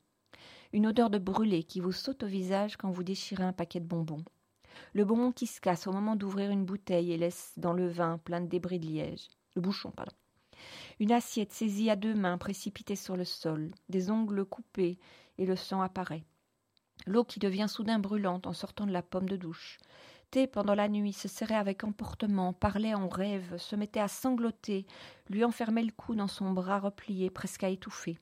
Une 0.72 0.86
odeur 0.86 1.10
de 1.10 1.18
brûlé 1.18 1.64
qui 1.64 1.80
vous 1.80 1.92
saute 1.92 2.22
au 2.22 2.26
visage 2.26 2.78
quand 2.78 2.90
vous 2.90 3.04
déchirez 3.04 3.44
un 3.44 3.52
paquet 3.52 3.80
de 3.80 3.86
bonbons. 3.86 4.24
Le 4.94 5.04
bonbon 5.04 5.32
qui 5.32 5.46
se 5.46 5.60
casse 5.60 5.86
au 5.86 5.92
moment 5.92 6.16
d'ouvrir 6.16 6.50
une 6.50 6.64
bouteille 6.64 7.12
et 7.12 7.18
laisse 7.18 7.52
dans 7.58 7.74
le 7.74 7.88
vin 7.88 8.16
plein 8.16 8.40
de 8.40 8.46
débris 8.46 8.78
de 8.78 8.86
liège. 8.86 9.28
Le 9.54 9.60
bouchon, 9.60 9.90
pardon. 9.90 10.12
Une 11.02 11.10
assiette 11.10 11.52
saisie 11.52 11.90
à 11.90 11.96
deux 11.96 12.14
mains 12.14 12.38
précipitée 12.38 12.94
sur 12.94 13.16
le 13.16 13.24
sol, 13.24 13.72
des 13.88 14.08
ongles 14.12 14.44
coupés, 14.44 15.00
et 15.36 15.46
le 15.46 15.56
sang 15.56 15.82
apparaît. 15.82 16.22
L'eau 17.06 17.24
qui 17.24 17.40
devient 17.40 17.66
soudain 17.68 17.98
brûlante 17.98 18.46
en 18.46 18.52
sortant 18.52 18.86
de 18.86 18.92
la 18.92 19.02
pomme 19.02 19.28
de 19.28 19.36
douche. 19.36 19.78
Thé 20.30 20.46
pendant 20.46 20.76
la 20.76 20.88
nuit 20.88 21.12
se 21.12 21.26
serrait 21.26 21.56
avec 21.56 21.82
emportement, 21.82 22.52
parlait 22.52 22.94
en 22.94 23.08
rêve, 23.08 23.56
se 23.56 23.74
mettait 23.74 23.98
à 23.98 24.06
sangloter, 24.06 24.86
lui 25.28 25.42
enfermait 25.42 25.82
le 25.82 25.90
cou 25.90 26.14
dans 26.14 26.28
son 26.28 26.52
bras 26.52 26.78
replié, 26.78 27.30
presque 27.30 27.64
à 27.64 27.68
étouffer. 27.68 28.16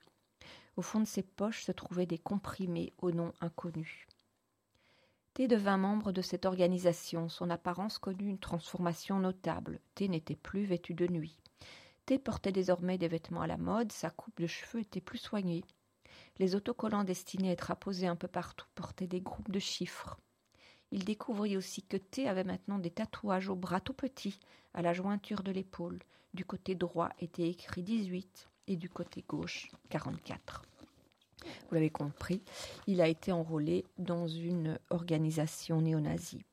Au 0.75 0.81
fond 0.81 1.01
de 1.01 1.05
ses 1.05 1.21
poches 1.21 1.61
se 1.61 1.71
trouvaient 1.71 2.07
des 2.07 2.17
comprimés 2.17 2.93
au 2.97 3.11
nom 3.11 3.31
inconnu. 3.41 4.07
T 5.35 5.47
devint 5.47 5.77
membre 5.77 6.11
de 6.11 6.23
cette 6.23 6.47
organisation. 6.47 7.29
Son 7.29 7.51
apparence 7.51 7.99
connut 7.99 8.27
une 8.27 8.39
transformation 8.39 9.19
notable. 9.19 9.81
T 9.93 10.07
n'était 10.07 10.35
plus 10.35 10.63
vêtu 10.63 10.95
de 10.95 11.05
nuit 11.05 11.37
portait 12.19 12.51
désormais 12.51 12.97
des 12.97 13.07
vêtements 13.07 13.41
à 13.41 13.47
la 13.47 13.57
mode, 13.57 13.91
sa 13.91 14.09
coupe 14.09 14.39
de 14.41 14.47
cheveux 14.47 14.81
était 14.81 15.01
plus 15.01 15.17
soignée. 15.17 15.63
Les 16.39 16.55
autocollants 16.55 17.03
destinés 17.03 17.49
à 17.49 17.53
être 17.53 17.71
apposés 17.71 18.07
un 18.07 18.15
peu 18.15 18.27
partout 18.27 18.67
portaient 18.75 19.07
des 19.07 19.21
groupes 19.21 19.51
de 19.51 19.59
chiffres. 19.59 20.17
Il 20.91 21.05
découvrit 21.05 21.55
aussi 21.55 21.83
que 21.83 21.97
T 21.97 22.27
avait 22.27 22.43
maintenant 22.43 22.79
des 22.79 22.91
tatouages 22.91 23.49
au 23.49 23.55
bras 23.55 23.79
tout 23.79 23.93
petits, 23.93 24.39
à 24.73 24.81
la 24.81 24.93
jointure 24.93 25.43
de 25.43 25.51
l'épaule. 25.51 25.99
Du 26.33 26.43
côté 26.43 26.75
droit 26.75 27.09
était 27.19 27.47
écrit 27.47 27.83
18 27.83 28.49
et 28.67 28.75
du 28.75 28.89
côté 28.89 29.23
gauche 29.27 29.69
44. 29.89 30.63
Vous 31.43 31.75
l'avez 31.75 31.89
compris, 31.89 32.41
il 32.87 33.01
a 33.01 33.07
été 33.07 33.31
enrôlé 33.31 33.85
dans 33.97 34.27
une 34.27 34.79
organisation 34.89 35.81
néo-nazie. 35.81 36.43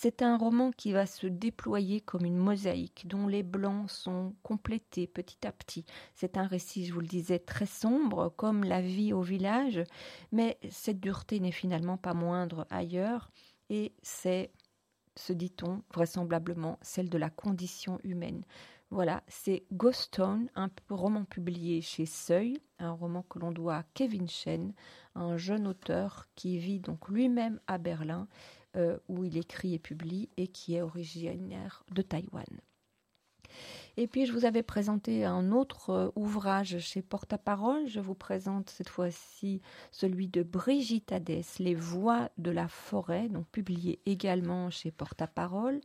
C'est 0.00 0.22
un 0.22 0.38
roman 0.38 0.70
qui 0.70 0.92
va 0.92 1.06
se 1.06 1.26
déployer 1.26 2.00
comme 2.00 2.24
une 2.24 2.36
mosaïque 2.36 3.08
dont 3.08 3.26
les 3.26 3.42
blancs 3.42 3.90
sont 3.90 4.32
complétés 4.44 5.08
petit 5.08 5.44
à 5.44 5.50
petit. 5.50 5.84
C'est 6.14 6.36
un 6.36 6.46
récit, 6.46 6.86
je 6.86 6.94
vous 6.94 7.00
le 7.00 7.08
disais, 7.08 7.40
très 7.40 7.66
sombre 7.66 8.32
comme 8.36 8.62
la 8.62 8.80
vie 8.80 9.12
au 9.12 9.22
village, 9.22 9.82
mais 10.30 10.56
cette 10.70 11.00
dureté 11.00 11.40
n'est 11.40 11.50
finalement 11.50 11.96
pas 11.96 12.14
moindre 12.14 12.64
ailleurs 12.70 13.32
et 13.70 13.92
c'est, 14.00 14.52
se 15.16 15.32
dit-on, 15.32 15.82
vraisemblablement 15.92 16.78
celle 16.80 17.10
de 17.10 17.18
la 17.18 17.28
condition 17.28 17.98
humaine. 18.04 18.44
Voilà, 18.90 19.24
c'est 19.26 19.64
Ghost 19.72 20.12
Town, 20.14 20.48
un 20.54 20.70
roman 20.88 21.24
publié 21.24 21.82
chez 21.82 22.06
Seuil, 22.06 22.62
un 22.78 22.92
roman 22.92 23.22
que 23.28 23.40
l'on 23.40 23.50
doit 23.50 23.78
à 23.78 23.82
Kevin 23.94 24.28
Shen, 24.28 24.74
un 25.16 25.36
jeune 25.36 25.66
auteur 25.66 26.28
qui 26.36 26.56
vit 26.56 26.78
donc 26.78 27.08
lui-même 27.08 27.58
à 27.66 27.78
Berlin 27.78 28.28
euh, 28.76 28.98
où 29.08 29.24
il 29.24 29.36
écrit 29.36 29.74
et 29.74 29.78
publie 29.78 30.28
et 30.36 30.48
qui 30.48 30.74
est 30.74 30.82
originaire 30.82 31.84
de 31.90 32.02
Taïwan. 32.02 32.46
Et 33.96 34.06
puis 34.06 34.26
je 34.26 34.32
vous 34.32 34.44
avais 34.44 34.62
présenté 34.62 35.24
un 35.24 35.50
autre 35.50 35.90
euh, 35.90 36.10
ouvrage 36.14 36.78
chez 36.78 37.02
Porte-à-Parole. 37.02 37.86
Je 37.88 38.00
vous 38.00 38.14
présente 38.14 38.70
cette 38.70 38.88
fois-ci 38.88 39.60
celui 39.90 40.28
de 40.28 40.42
Brigitte 40.42 41.12
Hadès, 41.12 41.44
Les 41.58 41.74
voix 41.74 42.30
de 42.38 42.50
la 42.50 42.68
forêt, 42.68 43.28
donc 43.28 43.46
publié 43.48 44.00
également 44.06 44.70
chez 44.70 44.90
Porte-à-Parole. 44.90 45.80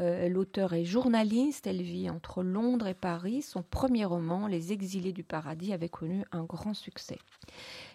Euh, 0.00 0.28
l'auteur 0.28 0.74
est 0.74 0.84
journaliste, 0.84 1.66
elle 1.66 1.82
vit 1.82 2.08
entre 2.08 2.42
Londres 2.42 2.86
et 2.86 2.94
Paris. 2.94 3.42
Son 3.42 3.62
premier 3.62 4.04
roman, 4.04 4.46
Les 4.46 4.72
exilés 4.72 5.12
du 5.12 5.24
paradis, 5.24 5.72
avait 5.72 5.88
connu 5.88 6.24
un 6.30 6.44
grand 6.44 6.74
succès. 6.74 7.18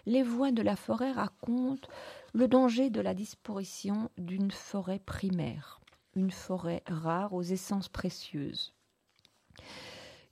Les 0.05 0.23
voix 0.23 0.51
de 0.51 0.61
la 0.61 0.75
forêt 0.75 1.11
racontent 1.11 1.87
le 2.33 2.47
danger 2.47 2.89
de 2.89 2.99
la 2.99 3.13
disparition 3.13 4.09
d'une 4.17 4.51
forêt 4.51 4.99
primaire, 4.99 5.79
une 6.15 6.31
forêt 6.31 6.83
rare 6.87 7.33
aux 7.33 7.43
essences 7.43 7.89
précieuses. 7.89 8.73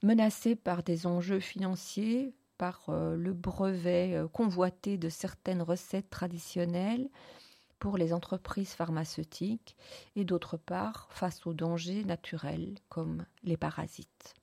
Menacée 0.04 0.56
par 0.56 0.84
des 0.84 1.06
enjeux 1.06 1.40
financiers, 1.40 2.34
par 2.58 2.84
euh, 2.90 3.16
le 3.16 3.34
brevet 3.34 4.16
euh, 4.16 4.28
convoité 4.28 4.98
de 4.98 5.10
certaines 5.10 5.62
recettes 5.62 6.10
traditionnelles, 6.10 7.10
pour 7.81 7.97
les 7.97 8.13
entreprises 8.13 8.73
pharmaceutiques 8.73 9.75
et 10.15 10.23
d'autre 10.23 10.55
part 10.55 11.07
face 11.09 11.47
aux 11.47 11.53
dangers 11.53 12.05
naturels 12.05 12.75
comme 12.89 13.25
les 13.41 13.57
parasites. 13.57 14.35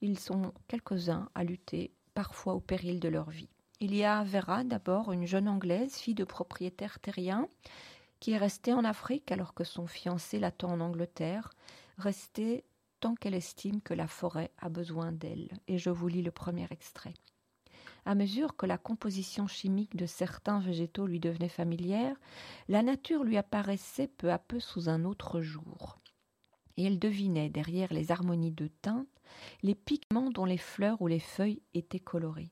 Ils 0.00 0.18
sont 0.18 0.54
quelques-uns 0.68 1.28
à 1.34 1.42
lutter 1.42 1.92
parfois 2.14 2.54
au 2.54 2.60
péril 2.60 3.00
de 3.00 3.08
leur 3.08 3.30
vie. 3.30 3.50
Il 3.80 3.92
y 3.96 4.04
a 4.04 4.22
Vera 4.22 4.62
d'abord, 4.62 5.10
une 5.10 5.26
jeune 5.26 5.48
Anglaise, 5.48 5.96
fille 5.96 6.14
de 6.14 6.22
propriétaire 6.22 7.00
terrien, 7.00 7.48
qui 8.20 8.30
est 8.30 8.38
restée 8.38 8.72
en 8.72 8.84
Afrique 8.84 9.32
alors 9.32 9.54
que 9.54 9.64
son 9.64 9.88
fiancé 9.88 10.38
l'attend 10.38 10.70
en 10.70 10.80
Angleterre, 10.80 11.50
restée 11.98 12.64
tant 13.00 13.16
qu'elle 13.16 13.34
estime 13.34 13.80
que 13.80 13.92
la 13.92 14.06
forêt 14.06 14.52
a 14.58 14.68
besoin 14.68 15.10
d'elle. 15.10 15.50
Et 15.66 15.78
je 15.78 15.90
vous 15.90 16.06
lis 16.06 16.22
le 16.22 16.30
premier 16.30 16.68
extrait. 16.70 17.14
À 18.04 18.14
mesure 18.14 18.56
que 18.56 18.66
la 18.66 18.78
composition 18.78 19.46
chimique 19.46 19.96
de 19.96 20.06
certains 20.06 20.60
végétaux 20.60 21.06
lui 21.06 21.20
devenait 21.20 21.48
familière, 21.48 22.16
la 22.68 22.82
nature 22.82 23.24
lui 23.24 23.36
apparaissait 23.36 24.08
peu 24.08 24.32
à 24.32 24.38
peu 24.38 24.60
sous 24.60 24.88
un 24.88 25.04
autre 25.04 25.40
jour. 25.40 25.98
Et 26.76 26.84
elle 26.84 26.98
devinait, 26.98 27.50
derrière 27.50 27.92
les 27.92 28.10
harmonies 28.10 28.52
de 28.52 28.66
teintes, 28.66 29.06
les 29.62 29.74
pigments 29.74 30.30
dont 30.30 30.44
les 30.44 30.58
fleurs 30.58 31.00
ou 31.00 31.06
les 31.06 31.20
feuilles 31.20 31.62
étaient 31.74 32.00
colorées. 32.00 32.50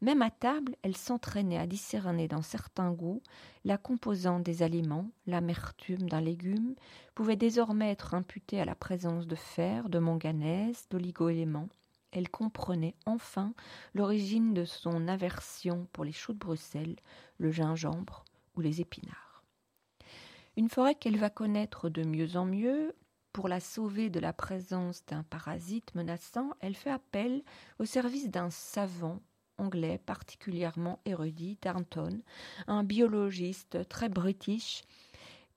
Même 0.00 0.20
à 0.20 0.30
table, 0.30 0.76
elle 0.82 0.96
s'entraînait 0.96 1.58
à 1.58 1.66
discerner 1.66 2.28
dans 2.28 2.42
certains 2.42 2.92
goûts 2.92 3.22
la 3.64 3.78
composante 3.78 4.42
des 4.42 4.62
aliments, 4.62 5.10
l'amertume 5.26 6.08
d'un 6.08 6.20
légume 6.20 6.74
pouvait 7.14 7.36
désormais 7.36 7.90
être 7.90 8.14
imputée 8.14 8.60
à 8.60 8.64
la 8.64 8.74
présence 8.74 9.26
de 9.26 9.36
fer, 9.36 9.88
de 9.88 9.98
manganèse, 9.98 10.86
d'oligo-éléments. 10.90 11.68
Elle 12.12 12.28
comprenait 12.28 12.94
enfin 13.06 13.54
l'origine 13.94 14.54
de 14.54 14.64
son 14.64 15.08
aversion 15.08 15.88
pour 15.92 16.04
les 16.04 16.12
choux 16.12 16.32
de 16.32 16.38
Bruxelles, 16.38 16.96
le 17.38 17.50
gingembre 17.50 18.24
ou 18.54 18.60
les 18.60 18.80
épinards. 18.80 19.42
Une 20.56 20.68
forêt 20.68 20.94
qu'elle 20.94 21.16
va 21.16 21.30
connaître 21.30 21.88
de 21.88 22.04
mieux 22.04 22.36
en 22.36 22.44
mieux, 22.44 22.94
pour 23.32 23.48
la 23.48 23.60
sauver 23.60 24.10
de 24.10 24.20
la 24.20 24.34
présence 24.34 25.04
d'un 25.06 25.22
parasite 25.22 25.94
menaçant, 25.94 26.50
elle 26.60 26.74
fait 26.74 26.90
appel 26.90 27.42
au 27.78 27.86
service 27.86 28.30
d'un 28.30 28.50
savant 28.50 29.20
anglais 29.56 29.98
particulièrement 30.04 31.00
érudit, 31.04 31.58
Darnton, 31.62 32.20
un 32.66 32.84
biologiste 32.84 33.88
très 33.88 34.08
british, 34.08 34.82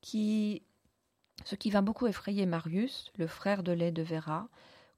qui, 0.00 0.62
ce 1.44 1.54
qui 1.54 1.70
va 1.70 1.82
beaucoup 1.82 2.06
effrayer 2.06 2.46
Marius, 2.46 3.12
le 3.16 3.26
frère 3.26 3.62
de 3.62 3.72
lait 3.72 3.92
de 3.92 4.02
Vera, 4.02 4.48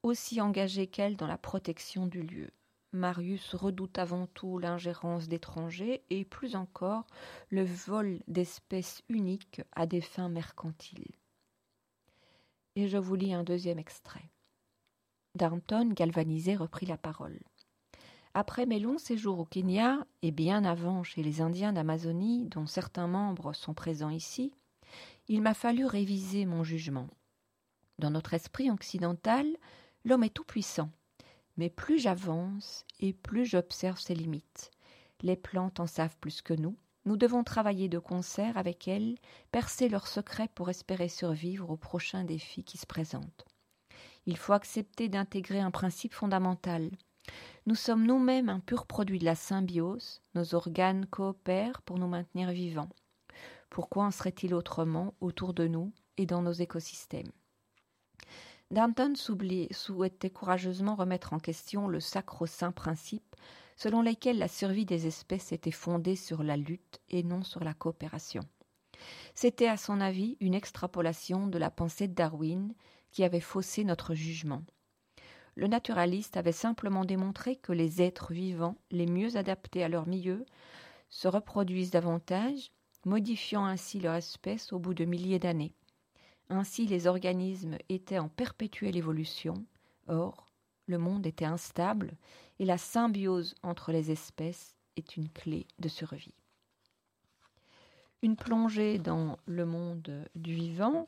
aussi 0.03 0.41
engagé 0.41 0.87
qu'elle 0.87 1.15
dans 1.15 1.27
la 1.27 1.37
protection 1.37 2.07
du 2.07 2.21
lieu. 2.21 2.49
Marius 2.91 3.53
redoute 3.53 3.99
avant 3.99 4.25
tout 4.27 4.57
l'ingérence 4.57 5.27
d'étrangers 5.27 6.03
et 6.09 6.25
plus 6.25 6.55
encore 6.55 7.05
le 7.49 7.63
vol 7.63 8.19
d'espèces 8.27 9.03
uniques 9.09 9.61
à 9.73 9.85
des 9.85 10.01
fins 10.01 10.29
mercantiles. 10.29 11.15
Et 12.75 12.87
je 12.87 12.97
vous 12.97 13.15
lis 13.15 13.33
un 13.33 13.43
deuxième 13.43 13.77
extrait. 13.77 14.31
Darnton, 15.35 15.91
galvanisé, 15.93 16.55
reprit 16.55 16.87
la 16.87 16.97
parole. 16.97 17.39
Après 18.33 18.65
mes 18.65 18.79
longs 18.79 18.97
séjours 18.97 19.39
au 19.39 19.45
Kenya, 19.45 20.05
et 20.21 20.31
bien 20.31 20.63
avant 20.63 21.03
chez 21.03 21.21
les 21.21 21.41
Indiens 21.41 21.73
d'Amazonie, 21.73 22.45
dont 22.45 22.65
certains 22.65 23.07
membres 23.07 23.53
sont 23.53 23.73
présents 23.73 24.09
ici, 24.09 24.51
il 25.27 25.41
m'a 25.41 25.53
fallu 25.53 25.85
réviser 25.85 26.45
mon 26.45 26.63
jugement. 26.63 27.07
Dans 27.99 28.11
notre 28.11 28.33
esprit 28.33 28.71
occidental, 28.71 29.45
l'homme 30.05 30.23
est 30.23 30.33
tout-puissant, 30.33 30.89
mais 31.57 31.69
plus 31.69 31.99
j'avance 31.99 32.85
et 32.99 33.13
plus 33.13 33.45
j'observe 33.45 33.99
ses 33.99 34.15
limites. 34.15 34.71
Les 35.21 35.35
plantes 35.35 35.79
en 35.79 35.87
savent 35.87 36.17
plus 36.19 36.41
que 36.41 36.53
nous, 36.53 36.77
nous 37.05 37.17
devons 37.17 37.43
travailler 37.43 37.89
de 37.89 37.99
concert 37.99 38.57
avec 38.57 38.87
elles, 38.87 39.17
percer 39.51 39.89
leurs 39.89 40.07
secrets 40.07 40.49
pour 40.53 40.69
espérer 40.69 41.09
survivre 41.09 41.69
aux 41.69 41.77
prochains 41.77 42.23
défis 42.23 42.63
qui 42.63 42.77
se 42.77 42.85
présentent. 42.85 43.45
Il 44.25 44.37
faut 44.37 44.53
accepter 44.53 45.09
d'intégrer 45.09 45.59
un 45.59 45.71
principe 45.71 46.13
fondamental. 46.13 46.91
Nous 47.65 47.75
sommes 47.75 48.05
nous-mêmes 48.05 48.49
un 48.49 48.59
pur 48.59 48.85
produit 48.85 49.19
de 49.19 49.25
la 49.25 49.35
symbiose, 49.35 50.21
nos 50.35 50.55
organes 50.55 51.05
coopèrent 51.05 51.81
pour 51.81 51.97
nous 51.97 52.07
maintenir 52.07 52.51
vivants. 52.51 52.89
Pourquoi 53.69 54.05
en 54.05 54.11
serait-il 54.11 54.53
autrement 54.53 55.13
autour 55.21 55.53
de 55.53 55.67
nous 55.67 55.91
et 56.17 56.25
dans 56.25 56.41
nos 56.41 56.51
écosystèmes? 56.51 57.31
Danton 58.71 59.13
souhaitait 59.15 60.29
courageusement 60.29 60.95
remettre 60.95 61.33
en 61.33 61.39
question 61.39 61.87
le 61.87 61.99
sacro-saint 61.99 62.71
principe 62.71 63.35
selon 63.75 64.01
lequel 64.01 64.37
la 64.37 64.47
survie 64.47 64.85
des 64.85 65.07
espèces 65.07 65.51
était 65.51 65.71
fondée 65.71 66.15
sur 66.15 66.43
la 66.43 66.57
lutte 66.57 66.99
et 67.09 67.23
non 67.23 67.43
sur 67.43 67.63
la 67.63 67.73
coopération. 67.73 68.41
C'était 69.33 69.69
à 69.69 69.77
son 69.77 70.01
avis 70.01 70.37
une 70.41 70.53
extrapolation 70.53 71.47
de 71.47 71.57
la 71.57 71.71
pensée 71.71 72.07
de 72.07 72.13
Darwin 72.13 72.73
qui 73.11 73.23
avait 73.23 73.39
faussé 73.39 73.85
notre 73.85 74.13
jugement 74.13 74.63
le 75.59 75.67
naturaliste 75.67 76.37
avait 76.37 76.53
simplement 76.53 77.03
démontré 77.03 77.57
que 77.57 77.73
les 77.73 78.01
êtres 78.01 78.31
vivants 78.31 78.77
les 78.91 79.05
mieux 79.05 79.35
adaptés 79.35 79.83
à 79.83 79.89
leur 79.89 80.07
milieu 80.07 80.45
se 81.09 81.27
reproduisent 81.27 81.91
davantage, 81.91 82.71
modifiant 83.05 83.65
ainsi 83.65 83.99
leur 83.99 84.15
espèce 84.15 84.71
au 84.71 84.79
bout 84.79 84.93
de 84.93 85.03
milliers 85.03 85.37
d'années. 85.37 85.73
Ainsi 86.49 86.85
les 86.85 87.07
organismes 87.07 87.77
étaient 87.89 88.19
en 88.19 88.29
perpétuelle 88.29 88.97
évolution, 88.97 89.65
or 90.07 90.47
le 90.87 90.97
monde 90.97 91.27
était 91.27 91.45
instable 91.45 92.13
et 92.59 92.65
la 92.65 92.77
symbiose 92.77 93.55
entre 93.63 93.91
les 93.91 94.11
espèces 94.11 94.75
est 94.95 95.15
une 95.15 95.29
clé 95.29 95.67
de 95.79 95.87
survie. 95.87 96.33
Une 98.21 98.35
plongée 98.35 98.97
dans 98.97 99.37
le 99.45 99.65
monde 99.65 100.25
du 100.35 100.53
vivant 100.53 101.07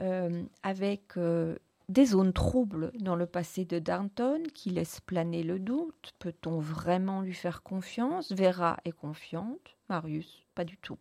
euh, 0.00 0.44
avec 0.62 1.18
euh, 1.18 1.58
des 1.88 2.06
zones 2.06 2.32
troubles 2.32 2.92
dans 3.00 3.16
le 3.16 3.26
passé 3.26 3.64
de 3.64 3.78
Darnton 3.78 4.44
qui 4.54 4.70
laissent 4.70 5.00
planer 5.00 5.42
le 5.42 5.58
doute. 5.58 6.14
Peut-on 6.18 6.58
vraiment 6.58 7.20
lui 7.20 7.34
faire 7.34 7.62
confiance? 7.62 8.32
Vera 8.32 8.78
est 8.84 8.92
confiante, 8.92 9.76
Marius 9.90 10.42
pas 10.54 10.64
du 10.64 10.76
tout. 10.76 10.98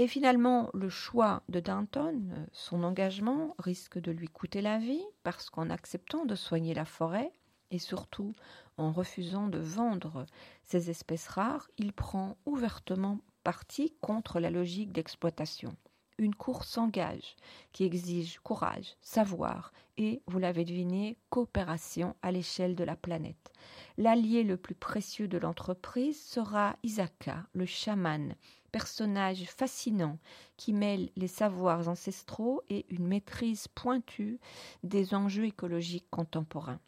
Et 0.00 0.08
finalement, 0.08 0.70
le 0.72 0.88
choix 0.88 1.42
de 1.50 1.60
Darnton, 1.60 2.22
son 2.52 2.84
engagement, 2.84 3.54
risque 3.58 3.98
de 3.98 4.10
lui 4.10 4.28
coûter 4.28 4.62
la 4.62 4.78
vie 4.78 5.04
parce 5.24 5.50
qu'en 5.50 5.68
acceptant 5.68 6.24
de 6.24 6.34
soigner 6.34 6.72
la 6.72 6.86
forêt, 6.86 7.30
et 7.70 7.78
surtout 7.78 8.32
en 8.78 8.92
refusant 8.92 9.48
de 9.48 9.58
vendre 9.58 10.24
ces 10.62 10.88
espèces 10.88 11.28
rares, 11.28 11.68
il 11.76 11.92
prend 11.92 12.38
ouvertement 12.46 13.18
parti 13.44 13.92
contre 14.00 14.40
la 14.40 14.48
logique 14.48 14.90
d'exploitation 14.90 15.76
une 16.20 16.34
course 16.34 16.68
s'engage 16.68 17.34
qui 17.72 17.84
exige 17.84 18.38
courage, 18.40 18.94
savoir 19.00 19.72
et, 19.96 20.22
vous 20.26 20.38
l'avez 20.38 20.64
deviné, 20.64 21.16
coopération 21.30 22.14
à 22.22 22.30
l'échelle 22.30 22.76
de 22.76 22.84
la 22.84 22.96
planète. 22.96 23.52
L'allié 23.96 24.44
le 24.44 24.56
plus 24.56 24.74
précieux 24.74 25.28
de 25.28 25.38
l'entreprise 25.38 26.22
sera 26.22 26.76
Isaka, 26.82 27.46
le 27.52 27.66
chaman, 27.66 28.34
personnage 28.70 29.44
fascinant 29.44 30.18
qui 30.56 30.72
mêle 30.72 31.10
les 31.16 31.28
savoirs 31.28 31.88
ancestraux 31.88 32.62
et 32.68 32.86
une 32.90 33.06
maîtrise 33.06 33.68
pointue 33.68 34.38
des 34.82 35.14
enjeux 35.14 35.44
écologiques 35.44 36.08
contemporains. 36.10 36.80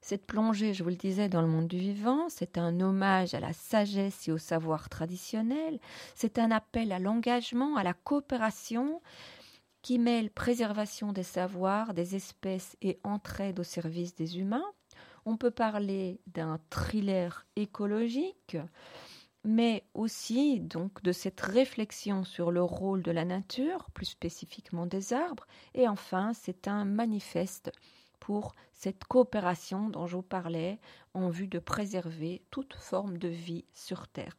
Cette 0.00 0.26
plongée, 0.26 0.72
je 0.72 0.82
vous 0.82 0.88
le 0.88 0.96
disais, 0.96 1.28
dans 1.28 1.42
le 1.42 1.48
monde 1.48 1.68
du 1.68 1.78
vivant, 1.78 2.28
c'est 2.28 2.56
un 2.56 2.80
hommage 2.80 3.34
à 3.34 3.40
la 3.40 3.52
sagesse 3.52 4.28
et 4.28 4.32
au 4.32 4.38
savoir 4.38 4.88
traditionnel, 4.88 5.78
c'est 6.14 6.38
un 6.38 6.50
appel 6.50 6.90
à 6.92 6.98
l'engagement, 6.98 7.76
à 7.76 7.82
la 7.82 7.92
coopération 7.92 9.02
qui 9.82 9.98
mêle 9.98 10.30
préservation 10.30 11.12
des 11.12 11.22
savoirs, 11.22 11.94
des 11.94 12.16
espèces 12.16 12.76
et 12.82 12.98
entraide 13.04 13.60
au 13.60 13.64
service 13.64 14.14
des 14.14 14.38
humains. 14.38 14.64
On 15.26 15.36
peut 15.36 15.50
parler 15.50 16.20
d'un 16.26 16.58
thriller 16.70 17.46
écologique, 17.56 18.56
mais 19.44 19.84
aussi 19.94 20.60
donc 20.60 21.02
de 21.02 21.12
cette 21.12 21.40
réflexion 21.40 22.24
sur 22.24 22.50
le 22.50 22.62
rôle 22.62 23.02
de 23.02 23.10
la 23.10 23.24
nature, 23.24 23.86
plus 23.94 24.06
spécifiquement 24.06 24.86
des 24.86 25.12
arbres, 25.12 25.46
et 25.74 25.88
enfin 25.88 26.32
c'est 26.34 26.68
un 26.68 26.84
manifeste 26.84 27.72
pour 28.18 28.52
cette 28.72 29.04
coopération 29.04 29.88
dont 29.88 30.06
je 30.06 30.16
vous 30.16 30.22
parlais 30.22 30.78
en 31.14 31.28
vue 31.30 31.48
de 31.48 31.58
préserver 31.58 32.42
toute 32.50 32.74
forme 32.74 33.18
de 33.18 33.28
vie 33.28 33.64
sur 33.74 34.08
Terre. 34.08 34.36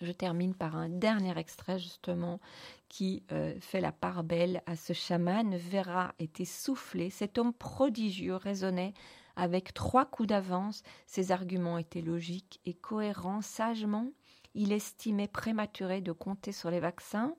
Je 0.00 0.10
termine 0.10 0.54
par 0.54 0.74
un 0.76 0.88
dernier 0.88 1.38
extrait 1.38 1.78
justement 1.78 2.40
qui 2.88 3.22
euh, 3.30 3.54
fait 3.60 3.80
la 3.80 3.92
part 3.92 4.24
belle 4.24 4.62
à 4.66 4.74
ce 4.74 4.92
chaman. 4.92 5.56
Vera 5.56 6.12
était 6.18 6.44
soufflé, 6.44 7.08
cet 7.08 7.38
homme 7.38 7.52
prodigieux 7.52 8.34
raisonnait 8.34 8.94
avec 9.36 9.72
trois 9.72 10.04
coups 10.04 10.28
d'avance, 10.28 10.82
ses 11.06 11.30
arguments 11.32 11.78
étaient 11.78 12.02
logiques 12.02 12.60
et 12.66 12.74
cohérents 12.74 13.42
sagement. 13.42 14.10
Il 14.54 14.72
estimait 14.72 15.28
prématuré 15.28 16.00
de 16.00 16.12
compter 16.12 16.52
sur 16.52 16.70
les 16.70 16.80
vaccins, 16.80 17.34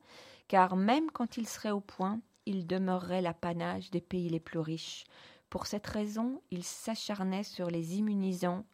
car 0.48 0.76
même 0.76 1.12
quand 1.12 1.38
il 1.38 1.48
serait 1.48 1.72
au 1.72 1.80
point, 1.80 2.22
il 2.46 2.68
demeurerait 2.68 3.22
l'apanage 3.22 3.92
des 3.92 4.02
pays 4.02 4.30
les 4.30 4.40
plus 4.40 4.60
riches. 4.60 5.06
Pour 5.50 5.68
cette 5.68 5.88
raison, 5.88 6.42
il 6.52 6.64
s'acharnait 6.64 7.44
sur 7.44 7.70
les 7.70 7.98
immunisants, 7.98 8.66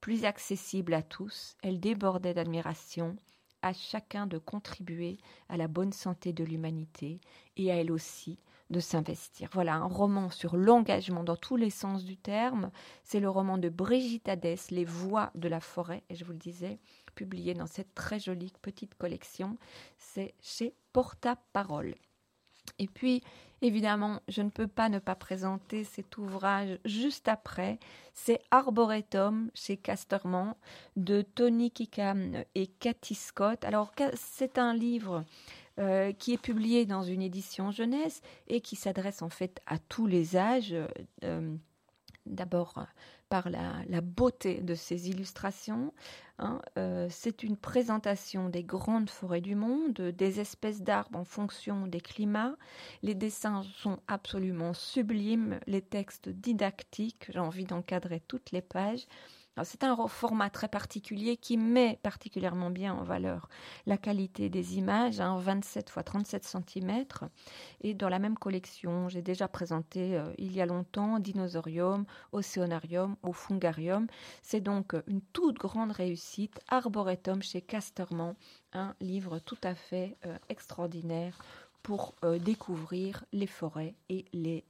plus 0.00 0.24
accessibles 0.24 0.94
à 0.94 1.02
tous. 1.02 1.56
Elle 1.62 1.80
débordait 1.80 2.34
d'admiration, 2.34 3.16
à 3.62 3.72
chacun 3.72 4.26
de 4.26 4.38
contribuer 4.38 5.18
à 5.48 5.56
la 5.56 5.66
bonne 5.66 5.92
santé 5.92 6.32
de 6.32 6.44
l'humanité 6.44 7.20
et 7.56 7.72
à 7.72 7.76
elle 7.76 7.90
aussi 7.90 8.38
de 8.70 8.80
s'investir. 8.80 9.48
Voilà 9.52 9.74
un 9.74 9.86
roman 9.86 10.30
sur 10.30 10.56
l'engagement 10.56 11.24
dans 11.24 11.36
tous 11.36 11.56
les 11.56 11.70
sens 11.70 12.04
du 12.04 12.16
terme. 12.16 12.70
C'est 13.02 13.20
le 13.20 13.30
roman 13.30 13.58
de 13.58 13.68
Brigitte 13.68 14.28
Hadès, 14.28 14.58
Les 14.70 14.84
voix 14.84 15.30
de 15.34 15.48
la 15.48 15.60
forêt, 15.60 16.02
et 16.10 16.14
je 16.14 16.24
vous 16.24 16.32
le 16.32 16.38
disais, 16.38 16.78
publié 17.16 17.54
dans 17.54 17.66
cette 17.66 17.92
très 17.94 18.20
jolie 18.20 18.52
petite 18.62 18.94
collection. 18.94 19.58
C'est 19.98 20.34
chez 20.40 20.72
Porta 20.92 21.36
Parole. 21.52 21.96
Et 22.78 22.86
puis, 22.86 23.22
évidemment, 23.62 24.20
je 24.28 24.42
ne 24.42 24.50
peux 24.50 24.68
pas 24.68 24.88
ne 24.88 24.98
pas 24.98 25.14
présenter 25.14 25.82
cet 25.82 26.18
ouvrage 26.18 26.78
juste 26.84 27.26
après. 27.26 27.78
C'est 28.12 28.40
Arboretum 28.50 29.50
chez 29.54 29.76
Casterman 29.76 30.54
de 30.96 31.22
Tony 31.22 31.70
Kikam 31.70 32.44
et 32.54 32.66
Cathy 32.66 33.14
Scott. 33.14 33.64
Alors, 33.64 33.92
c'est 34.14 34.58
un 34.58 34.74
livre 34.74 35.24
euh, 35.78 36.12
qui 36.12 36.34
est 36.34 36.42
publié 36.42 36.86
dans 36.86 37.02
une 37.02 37.22
édition 37.22 37.70
jeunesse 37.70 38.20
et 38.48 38.60
qui 38.60 38.76
s'adresse 38.76 39.22
en 39.22 39.30
fait 39.30 39.60
à 39.66 39.78
tous 39.78 40.06
les 40.06 40.36
âges. 40.36 40.74
Euh, 41.24 41.56
d'abord 42.26 42.86
par 43.28 43.50
la, 43.50 44.00
beauté 44.00 44.60
de 44.60 44.74
ses 44.74 45.08
illustrations. 45.08 45.92
Hein, 46.38 46.60
euh, 46.78 47.08
c'est 47.10 47.42
une 47.42 47.56
présentation 47.56 48.48
des 48.48 48.62
grandes 48.62 49.10
forêts 49.10 49.40
du 49.40 49.54
monde, 49.54 49.94
des 49.94 50.40
espèces 50.40 50.82
d'arbres 50.82 51.18
en 51.18 51.24
fonction 51.24 51.86
des 51.86 52.00
climats. 52.00 52.56
Les 53.02 53.14
dessins 53.14 53.62
sont 53.78 53.98
absolument 54.06 54.74
sublimes, 54.74 55.58
les 55.66 55.82
textes 55.82 56.28
didactiques, 56.28 57.26
j'ai 57.30 57.38
envie 57.38 57.64
d'encadrer 57.64 58.20
toutes 58.28 58.52
les 58.52 58.62
pages. 58.62 59.06
C'est 59.64 59.84
un 59.84 60.06
format 60.06 60.50
très 60.50 60.68
particulier 60.68 61.38
qui 61.38 61.56
met 61.56 61.98
particulièrement 62.02 62.68
bien 62.68 62.92
en 62.92 63.02
valeur 63.04 63.48
la 63.86 63.96
qualité 63.96 64.50
des 64.50 64.76
images, 64.76 65.18
27 65.18 65.88
x 65.88 66.04
37 66.04 66.44
cm. 66.44 67.04
Et 67.80 67.94
dans 67.94 68.10
la 68.10 68.18
même 68.18 68.36
collection, 68.36 69.08
j'ai 69.08 69.22
déjà 69.22 69.48
présenté 69.48 70.16
euh, 70.16 70.30
il 70.36 70.52
y 70.52 70.60
a 70.60 70.66
longtemps 70.66 71.18
Dinosaurium, 71.20 72.04
Océanarium 72.32 73.16
ou 73.22 73.32
Fungarium. 73.32 74.06
C'est 74.42 74.60
donc 74.60 74.94
une 75.06 75.22
toute 75.22 75.56
grande 75.56 75.92
réussite. 75.92 76.60
Arboretum 76.68 77.42
chez 77.42 77.62
Casterman, 77.62 78.34
un 78.74 78.94
livre 79.00 79.38
tout 79.38 79.58
à 79.62 79.74
fait 79.74 80.18
euh, 80.26 80.36
extraordinaire 80.50 81.38
pour 81.82 82.14
euh, 82.24 82.38
découvrir 82.38 83.24
les 83.32 83.46
forêts 83.46 83.94
et 84.10 84.26
les 84.34 84.64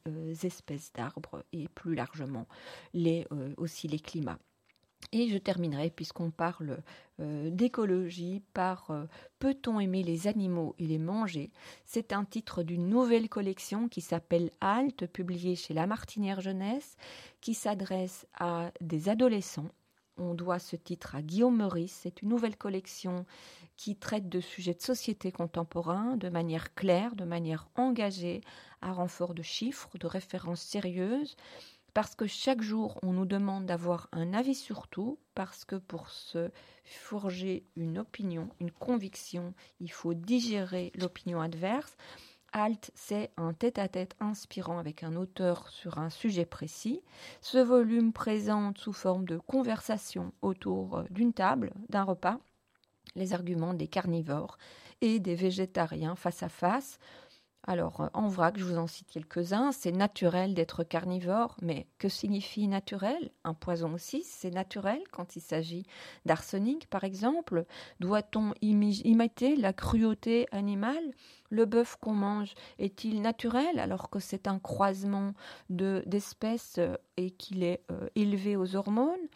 espèces 0.44 0.92
d'arbres 0.92 1.42
et 1.52 1.66
plus 1.68 1.94
largement 1.94 2.46
aussi 3.56 3.88
les 3.88 3.98
climats. 3.98 4.38
Et 5.12 5.28
je 5.28 5.38
terminerai, 5.38 5.90
puisqu'on 5.90 6.30
parle 6.30 6.82
euh, 7.20 7.50
d'écologie, 7.50 8.42
par 8.52 8.90
euh, 8.90 9.04
Peut-on 9.38 9.78
aimer 9.78 10.02
les 10.02 10.26
animaux 10.26 10.74
et 10.78 10.86
les 10.86 10.98
manger? 10.98 11.50
C'est 11.84 12.12
un 12.12 12.24
titre 12.24 12.62
d'une 12.62 12.88
nouvelle 12.88 13.28
collection 13.28 13.88
qui 13.88 14.00
s'appelle 14.00 14.50
Halte, 14.60 15.06
publiée 15.06 15.54
chez 15.54 15.74
La 15.74 15.86
Martinière 15.86 16.40
Jeunesse, 16.40 16.96
qui 17.40 17.54
s'adresse 17.54 18.26
à 18.38 18.72
des 18.80 19.08
adolescents. 19.08 19.70
On 20.18 20.34
doit 20.34 20.58
ce 20.58 20.76
titre 20.76 21.14
à 21.14 21.22
Guillaume 21.22 21.58
Meurice. 21.58 22.00
C'est 22.02 22.22
une 22.22 22.30
nouvelle 22.30 22.56
collection 22.56 23.26
qui 23.76 23.96
traite 23.96 24.30
de 24.30 24.40
sujets 24.40 24.74
de 24.74 24.80
société 24.80 25.30
contemporains 25.30 26.16
de 26.16 26.30
manière 26.30 26.74
claire, 26.74 27.14
de 27.14 27.24
manière 27.24 27.68
engagée, 27.76 28.40
à 28.80 28.92
renfort 28.92 29.34
de 29.34 29.42
chiffres, 29.42 29.90
de 29.98 30.06
références 30.06 30.62
sérieuses 30.62 31.36
parce 31.96 32.14
que 32.14 32.26
chaque 32.26 32.60
jour, 32.60 32.98
on 33.02 33.14
nous 33.14 33.24
demande 33.24 33.64
d'avoir 33.64 34.10
un 34.12 34.34
avis 34.34 34.54
sur 34.54 34.86
tout, 34.86 35.18
parce 35.34 35.64
que 35.64 35.76
pour 35.76 36.10
se 36.10 36.50
forger 36.84 37.64
une 37.74 37.96
opinion, 37.96 38.50
une 38.60 38.70
conviction, 38.70 39.54
il 39.80 39.90
faut 39.90 40.12
digérer 40.12 40.92
l'opinion 40.94 41.40
adverse. 41.40 41.96
Alt, 42.52 42.90
c'est 42.94 43.30
un 43.38 43.54
tête-à-tête 43.54 44.14
inspirant 44.20 44.76
avec 44.76 45.04
un 45.04 45.16
auteur 45.16 45.70
sur 45.70 45.96
un 45.96 46.10
sujet 46.10 46.44
précis. 46.44 47.00
Ce 47.40 47.56
volume 47.56 48.12
présente 48.12 48.76
sous 48.76 48.92
forme 48.92 49.24
de 49.24 49.38
conversation 49.38 50.34
autour 50.42 51.04
d'une 51.08 51.32
table, 51.32 51.72
d'un 51.88 52.02
repas, 52.02 52.40
les 53.14 53.32
arguments 53.32 53.72
des 53.72 53.88
carnivores 53.88 54.58
et 55.00 55.18
des 55.18 55.34
végétariens 55.34 56.14
face 56.14 56.42
à 56.42 56.50
face, 56.50 56.98
alors, 57.66 58.00
euh, 58.00 58.08
en 58.14 58.28
vrac, 58.28 58.56
je 58.58 58.64
vous 58.64 58.78
en 58.78 58.86
cite 58.86 59.08
quelques-uns. 59.10 59.72
C'est 59.72 59.92
naturel 59.92 60.54
d'être 60.54 60.84
carnivore, 60.84 61.56
mais 61.62 61.86
que 61.98 62.08
signifie 62.08 62.68
naturel? 62.68 63.30
Un 63.44 63.54
poison 63.54 63.94
aussi, 63.94 64.22
c'est 64.24 64.52
naturel 64.52 65.00
quand 65.10 65.34
il 65.34 65.40
s'agit 65.40 65.84
d'arsenic, 66.24 66.88
par 66.88 67.02
exemple. 67.02 67.64
Doit-on 67.98 68.54
imiter 68.62 69.56
la 69.56 69.72
cruauté 69.72 70.46
animale? 70.52 71.12
Le 71.50 71.64
bœuf 71.64 71.96
qu'on 72.00 72.14
mange 72.14 72.54
est-il 72.78 73.20
naturel 73.20 73.78
alors 73.78 74.10
que 74.10 74.18
c'est 74.20 74.46
un 74.46 74.58
croisement 74.58 75.32
d'espèces 75.68 76.76
euh, 76.78 76.96
et 77.16 77.30
qu'il 77.30 77.64
est 77.64 77.82
euh, 77.90 78.08
élevé 78.14 78.56
aux 78.56 78.76
hormones? 78.76 79.28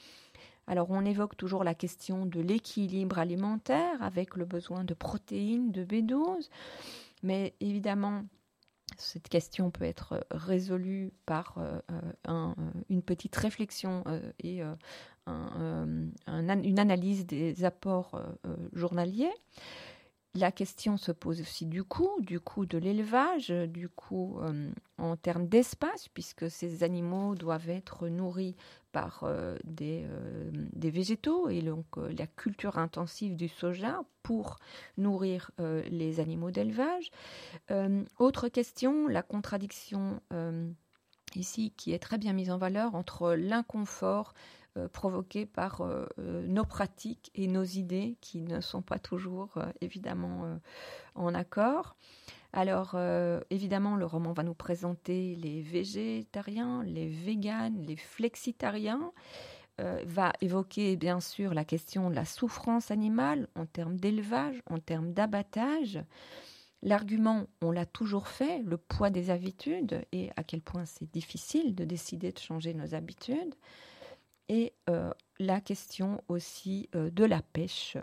Alors 0.66 0.90
on 0.90 1.04
évoque 1.04 1.36
toujours 1.36 1.64
la 1.64 1.74
question 1.74 2.26
de 2.26 2.40
l'équilibre 2.40 3.18
alimentaire 3.18 4.00
avec 4.00 4.36
le 4.36 4.44
besoin 4.44 4.84
de 4.84 4.94
protéines, 4.94 5.72
de 5.72 5.84
B12. 5.84 6.48
Mais 7.22 7.54
évidemment, 7.60 8.24
cette 8.96 9.28
question 9.28 9.70
peut 9.70 9.84
être 9.84 10.26
résolue 10.30 11.12
par 11.26 11.56
euh, 11.58 11.80
euh, 12.28 12.52
une 12.88 13.02
petite 13.02 13.36
réflexion 13.36 14.04
euh, 14.06 14.32
et 14.42 14.62
une 15.26 16.78
analyse 16.78 17.26
des 17.26 17.64
apports 17.64 18.20
journaliers. 18.72 19.32
La 20.34 20.52
question 20.52 20.96
se 20.96 21.12
pose 21.12 21.40
aussi 21.40 21.66
du 21.66 21.82
coût, 21.84 22.20
du 22.20 22.40
coût 22.40 22.66
de 22.66 22.78
l'élevage, 22.78 23.48
du 23.48 23.88
coût 23.88 24.40
en 24.98 25.16
termes 25.16 25.46
d'espace, 25.46 26.08
puisque 26.08 26.50
ces 26.50 26.82
animaux 26.82 27.34
doivent 27.36 27.70
être 27.70 28.08
nourris 28.08 28.56
par 28.92 29.20
euh, 29.22 29.56
des, 29.64 30.04
euh, 30.04 30.50
des, 30.52 30.90
végétaux 30.90 31.48
et 31.48 31.62
donc 31.62 31.86
euh, 31.96 32.12
la 32.18 32.26
culture 32.26 32.78
intensive 32.78 33.36
du 33.36 33.48
soja 33.48 34.02
pour 34.22 34.58
nourrir 34.98 35.50
les 35.58 36.20
animaux 36.20 36.50
d'élevage. 36.50 37.10
autre 38.18 38.48
question, 38.48 39.08
la 39.08 39.22
contradiction 39.22 40.20
ici 41.34 41.72
qui 41.76 41.92
est 41.92 41.98
très 41.98 42.18
bien 42.18 42.34
mise 42.34 42.50
en 42.50 42.58
valeur 42.58 42.94
entre 42.94 43.32
l'inconfort 43.32 44.34
provoqué 44.92 45.46
par 45.46 45.82
nos 46.18 46.64
pratiques 46.66 47.30
et 47.34 47.46
nos 47.46 47.64
idées 47.64 48.18
qui 48.20 48.42
ne 48.42 48.60
sont 48.60 48.82
pas 48.82 48.98
toujours 48.98 49.58
évidemment 49.80 50.60
en 51.14 51.34
accord. 51.34 51.96
Alors, 52.52 52.92
euh, 52.94 53.40
évidemment, 53.50 53.96
le 53.96 54.06
roman 54.06 54.32
va 54.32 54.42
nous 54.42 54.54
présenter 54.54 55.36
les 55.36 55.62
végétariens, 55.62 56.82
les 56.84 57.08
véganes, 57.08 57.80
les 57.82 57.96
flexitariens, 57.96 59.12
euh, 59.80 60.02
va 60.04 60.32
évoquer 60.40 60.96
bien 60.96 61.20
sûr 61.20 61.54
la 61.54 61.64
question 61.64 62.10
de 62.10 62.14
la 62.14 62.24
souffrance 62.24 62.90
animale 62.90 63.48
en 63.54 63.66
termes 63.66 63.96
d'élevage, 63.96 64.60
en 64.68 64.78
termes 64.78 65.12
d'abattage. 65.12 66.00
L'argument, 66.82 67.46
on 67.62 67.70
l'a 67.70 67.86
toujours 67.86 68.26
fait, 68.26 68.62
le 68.62 68.78
poids 68.78 69.10
des 69.10 69.30
habitudes 69.30 70.04
et 70.12 70.30
à 70.36 70.42
quel 70.42 70.60
point 70.60 70.86
c'est 70.86 71.10
difficile 71.12 71.74
de 71.74 71.84
décider 71.84 72.32
de 72.32 72.38
changer 72.38 72.74
nos 72.74 72.94
habitudes. 72.94 73.54
Et 74.48 74.72
euh, 74.88 75.12
la 75.38 75.60
question 75.60 76.20
aussi 76.26 76.88
de 76.92 77.24
la 77.24 77.42
pêche 77.42 77.96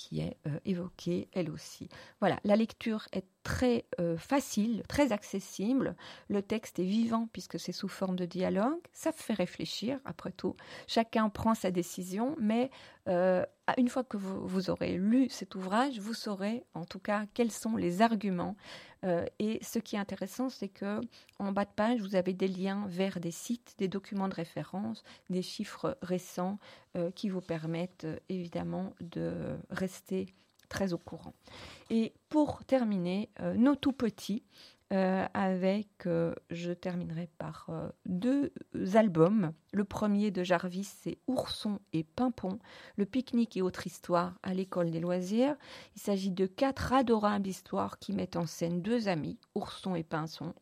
qui 0.00 0.20
est 0.20 0.38
évoquée 0.64 1.28
elle 1.34 1.50
aussi. 1.50 1.90
Voilà, 2.20 2.40
la 2.44 2.56
lecture 2.56 3.06
est 3.12 3.26
très 3.42 3.84
euh, 4.00 4.16
facile, 4.16 4.82
très 4.88 5.12
accessible. 5.12 5.94
Le 6.28 6.40
texte 6.40 6.78
est 6.78 6.84
vivant 6.84 7.28
puisque 7.32 7.58
c'est 7.60 7.72
sous 7.72 7.88
forme 7.88 8.16
de 8.16 8.24
dialogue. 8.24 8.80
Ça 8.92 9.12
fait 9.12 9.34
réfléchir, 9.34 9.98
après 10.06 10.32
tout. 10.32 10.56
Chacun 10.86 11.28
prend 11.28 11.54
sa 11.54 11.70
décision, 11.70 12.34
mais 12.40 12.70
euh, 13.08 13.44
une 13.78 13.88
fois 13.88 14.04
que 14.04 14.16
vous, 14.16 14.70
aurez 14.70 14.96
lu 14.96 15.28
cet 15.30 15.54
ouvrage, 15.54 15.98
vous 15.98 16.14
saurez 16.14 16.64
en 16.74 16.84
tout 16.84 16.98
cas 16.98 17.26
quels 17.34 17.52
sont 17.52 17.76
les 17.76 18.02
arguments. 18.02 18.56
Euh, 19.04 19.24
et 19.38 19.58
ce 19.62 19.78
qui 19.78 19.96
est 19.96 19.98
intéressant, 19.98 20.48
c'est 20.48 20.68
que 20.68 21.00
en 21.38 21.52
bas 21.52 21.64
de 21.64 21.70
page, 21.74 22.00
vous 22.00 22.16
avez 22.16 22.32
des 22.32 22.48
liens 22.48 22.84
vers 22.88 23.20
des 23.20 23.30
sites, 23.30 23.74
des 23.78 23.88
documents 23.88 24.28
de 24.28 24.34
référence, 24.34 25.02
des 25.30 25.42
chiffres 25.42 25.96
récents 26.02 26.58
qui 27.14 27.28
vous 27.28 27.40
permettent 27.40 28.08
évidemment 28.28 28.94
de 29.00 29.56
rester 29.70 30.26
très 30.70 30.94
au 30.94 30.98
courant. 30.98 31.34
Et 31.90 32.14
pour 32.30 32.64
terminer, 32.64 33.28
euh, 33.40 33.54
nos 33.54 33.74
tout 33.74 33.92
petits, 33.92 34.42
euh, 34.92 35.26
avec, 35.34 36.06
euh, 36.06 36.34
je 36.50 36.72
terminerai 36.72 37.28
par 37.38 37.70
deux 38.06 38.52
albums. 38.94 39.52
Le 39.72 39.84
premier 39.84 40.30
de 40.30 40.42
Jarvis, 40.42 40.84
c'est 40.84 41.18
Ourson 41.26 41.78
et 41.92 42.04
Pimpon, 42.04 42.58
le 42.96 43.06
pique-nique 43.06 43.56
et 43.56 43.62
autre 43.62 43.86
histoire 43.86 44.34
à 44.42 44.54
l'école 44.54 44.90
des 44.90 45.00
loisirs. 45.00 45.56
Il 45.96 46.02
s'agit 46.02 46.30
de 46.30 46.46
quatre 46.46 46.92
adorables 46.92 47.48
histoires 47.48 47.98
qui 47.98 48.12
mettent 48.12 48.36
en 48.36 48.46
scène 48.46 48.82
deux 48.82 49.08
amis, 49.08 49.38
Ourson 49.54 49.94
et 49.94 50.02
Pinson. 50.02 50.54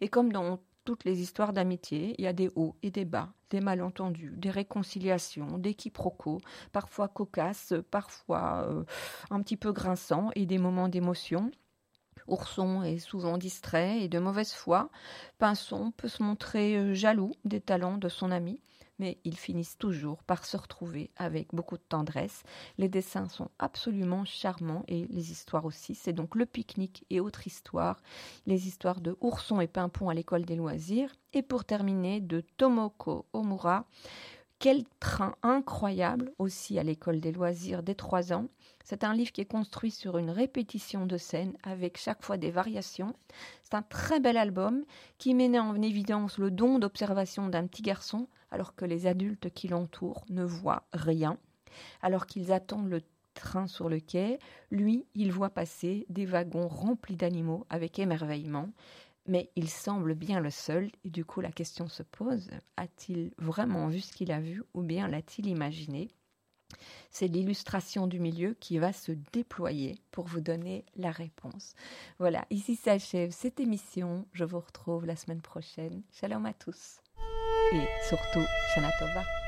Et 0.00 0.08
comme 0.08 0.32
dans 0.32 0.60
toutes 0.84 1.04
les 1.04 1.20
histoires 1.20 1.52
d'amitié, 1.52 2.14
il 2.18 2.24
y 2.24 2.28
a 2.28 2.32
des 2.32 2.50
hauts 2.56 2.76
et 2.82 2.90
des 2.90 3.04
bas, 3.04 3.32
des 3.50 3.60
malentendus, 3.60 4.34
des 4.36 4.50
réconciliations, 4.50 5.58
des 5.58 5.74
quiproquos, 5.74 6.40
parfois 6.72 7.08
cocasses, 7.08 7.74
parfois 7.90 8.66
euh, 8.68 8.84
un 9.30 9.40
petit 9.42 9.56
peu 9.56 9.72
grinçants 9.72 10.30
et 10.34 10.46
des 10.46 10.58
moments 10.58 10.88
d'émotion. 10.88 11.50
Ourson 12.28 12.82
est 12.82 12.98
souvent 12.98 13.38
distrait 13.38 14.00
et 14.00 14.08
de 14.08 14.18
mauvaise 14.18 14.52
foi. 14.52 14.90
Pinson 15.38 15.92
peut 15.96 16.08
se 16.08 16.22
montrer 16.22 16.76
euh, 16.76 16.94
jaloux 16.94 17.32
des 17.44 17.60
talents 17.60 17.98
de 17.98 18.08
son 18.08 18.30
ami 18.30 18.60
mais 18.98 19.18
ils 19.24 19.36
finissent 19.36 19.78
toujours 19.78 20.22
par 20.22 20.44
se 20.44 20.56
retrouver 20.56 21.10
avec 21.16 21.48
beaucoup 21.52 21.76
de 21.76 21.82
tendresse. 21.82 22.42
Les 22.78 22.88
dessins 22.88 23.28
sont 23.28 23.50
absolument 23.58 24.24
charmants 24.24 24.84
et 24.88 25.06
les 25.06 25.32
histoires 25.32 25.64
aussi. 25.64 25.94
C'est 25.94 26.12
donc 26.12 26.34
le 26.34 26.46
pique-nique 26.46 27.04
et 27.10 27.20
autres 27.20 27.46
histoires, 27.46 28.00
les 28.46 28.68
histoires 28.68 29.00
de 29.00 29.16
Ourson 29.20 29.60
et 29.60 29.66
Pimpon 29.66 30.08
à 30.08 30.14
l'école 30.14 30.44
des 30.44 30.56
loisirs. 30.56 31.14
Et 31.32 31.42
pour 31.42 31.64
terminer, 31.64 32.20
de 32.20 32.44
Tomoko 32.56 33.26
Omura, 33.32 33.86
quel 34.64 34.84
train 34.98 35.34
incroyable 35.42 36.32
aussi 36.38 36.78
à 36.78 36.82
l'école 36.82 37.20
des 37.20 37.32
loisirs 37.32 37.82
des 37.82 37.94
trois 37.94 38.32
ans. 38.32 38.46
C'est 38.82 39.04
un 39.04 39.12
livre 39.12 39.30
qui 39.30 39.42
est 39.42 39.44
construit 39.44 39.90
sur 39.90 40.16
une 40.16 40.30
répétition 40.30 41.04
de 41.04 41.18
scènes 41.18 41.52
avec 41.64 41.98
chaque 41.98 42.22
fois 42.24 42.38
des 42.38 42.50
variations. 42.50 43.14
C'est 43.62 43.74
un 43.74 43.82
très 43.82 44.20
bel 44.20 44.38
album 44.38 44.86
qui 45.18 45.34
met 45.34 45.58
en 45.58 45.82
évidence 45.82 46.38
le 46.38 46.50
don 46.50 46.78
d'observation 46.78 47.50
d'un 47.50 47.66
petit 47.66 47.82
garçon 47.82 48.26
alors 48.50 48.74
que 48.74 48.86
les 48.86 49.06
adultes 49.06 49.52
qui 49.52 49.68
l'entourent 49.68 50.24
ne 50.30 50.44
voient 50.44 50.84
rien. 50.94 51.36
Alors 52.00 52.24
qu'ils 52.24 52.50
attendent 52.50 52.88
le 52.88 53.02
train 53.34 53.66
sur 53.66 53.90
le 53.90 54.00
quai, 54.00 54.38
lui, 54.70 55.04
il 55.14 55.30
voit 55.30 55.50
passer 55.50 56.06
des 56.08 56.24
wagons 56.24 56.68
remplis 56.68 57.16
d'animaux 57.16 57.66
avec 57.68 57.98
émerveillement. 57.98 58.70
Mais 59.26 59.50
il 59.56 59.70
semble 59.70 60.14
bien 60.14 60.40
le 60.40 60.50
seul, 60.50 60.90
et 61.04 61.10
du 61.10 61.24
coup 61.24 61.40
la 61.40 61.52
question 61.52 61.88
se 61.88 62.02
pose, 62.02 62.50
a-t-il 62.76 63.32
vraiment 63.38 63.88
vu 63.88 64.00
ce 64.00 64.12
qu'il 64.12 64.30
a 64.32 64.40
vu 64.40 64.62
ou 64.74 64.82
bien 64.82 65.08
l'a-t-il 65.08 65.46
imaginé? 65.46 66.10
C'est 67.10 67.28
l'illustration 67.28 68.06
du 68.06 68.18
milieu 68.18 68.54
qui 68.58 68.78
va 68.78 68.92
se 68.92 69.12
déployer 69.32 69.98
pour 70.10 70.26
vous 70.26 70.40
donner 70.40 70.84
la 70.96 71.10
réponse. 71.12 71.74
Voilà, 72.18 72.44
ici 72.50 72.74
s'achève 72.74 73.30
cette 73.30 73.60
émission. 73.60 74.26
Je 74.32 74.44
vous 74.44 74.60
retrouve 74.60 75.06
la 75.06 75.16
semaine 75.16 75.42
prochaine. 75.42 76.02
Shalom 76.12 76.46
à 76.46 76.52
tous. 76.52 77.00
Et 77.72 77.86
surtout, 78.08 78.44
Shana 78.74 78.90
Tova. 78.98 79.43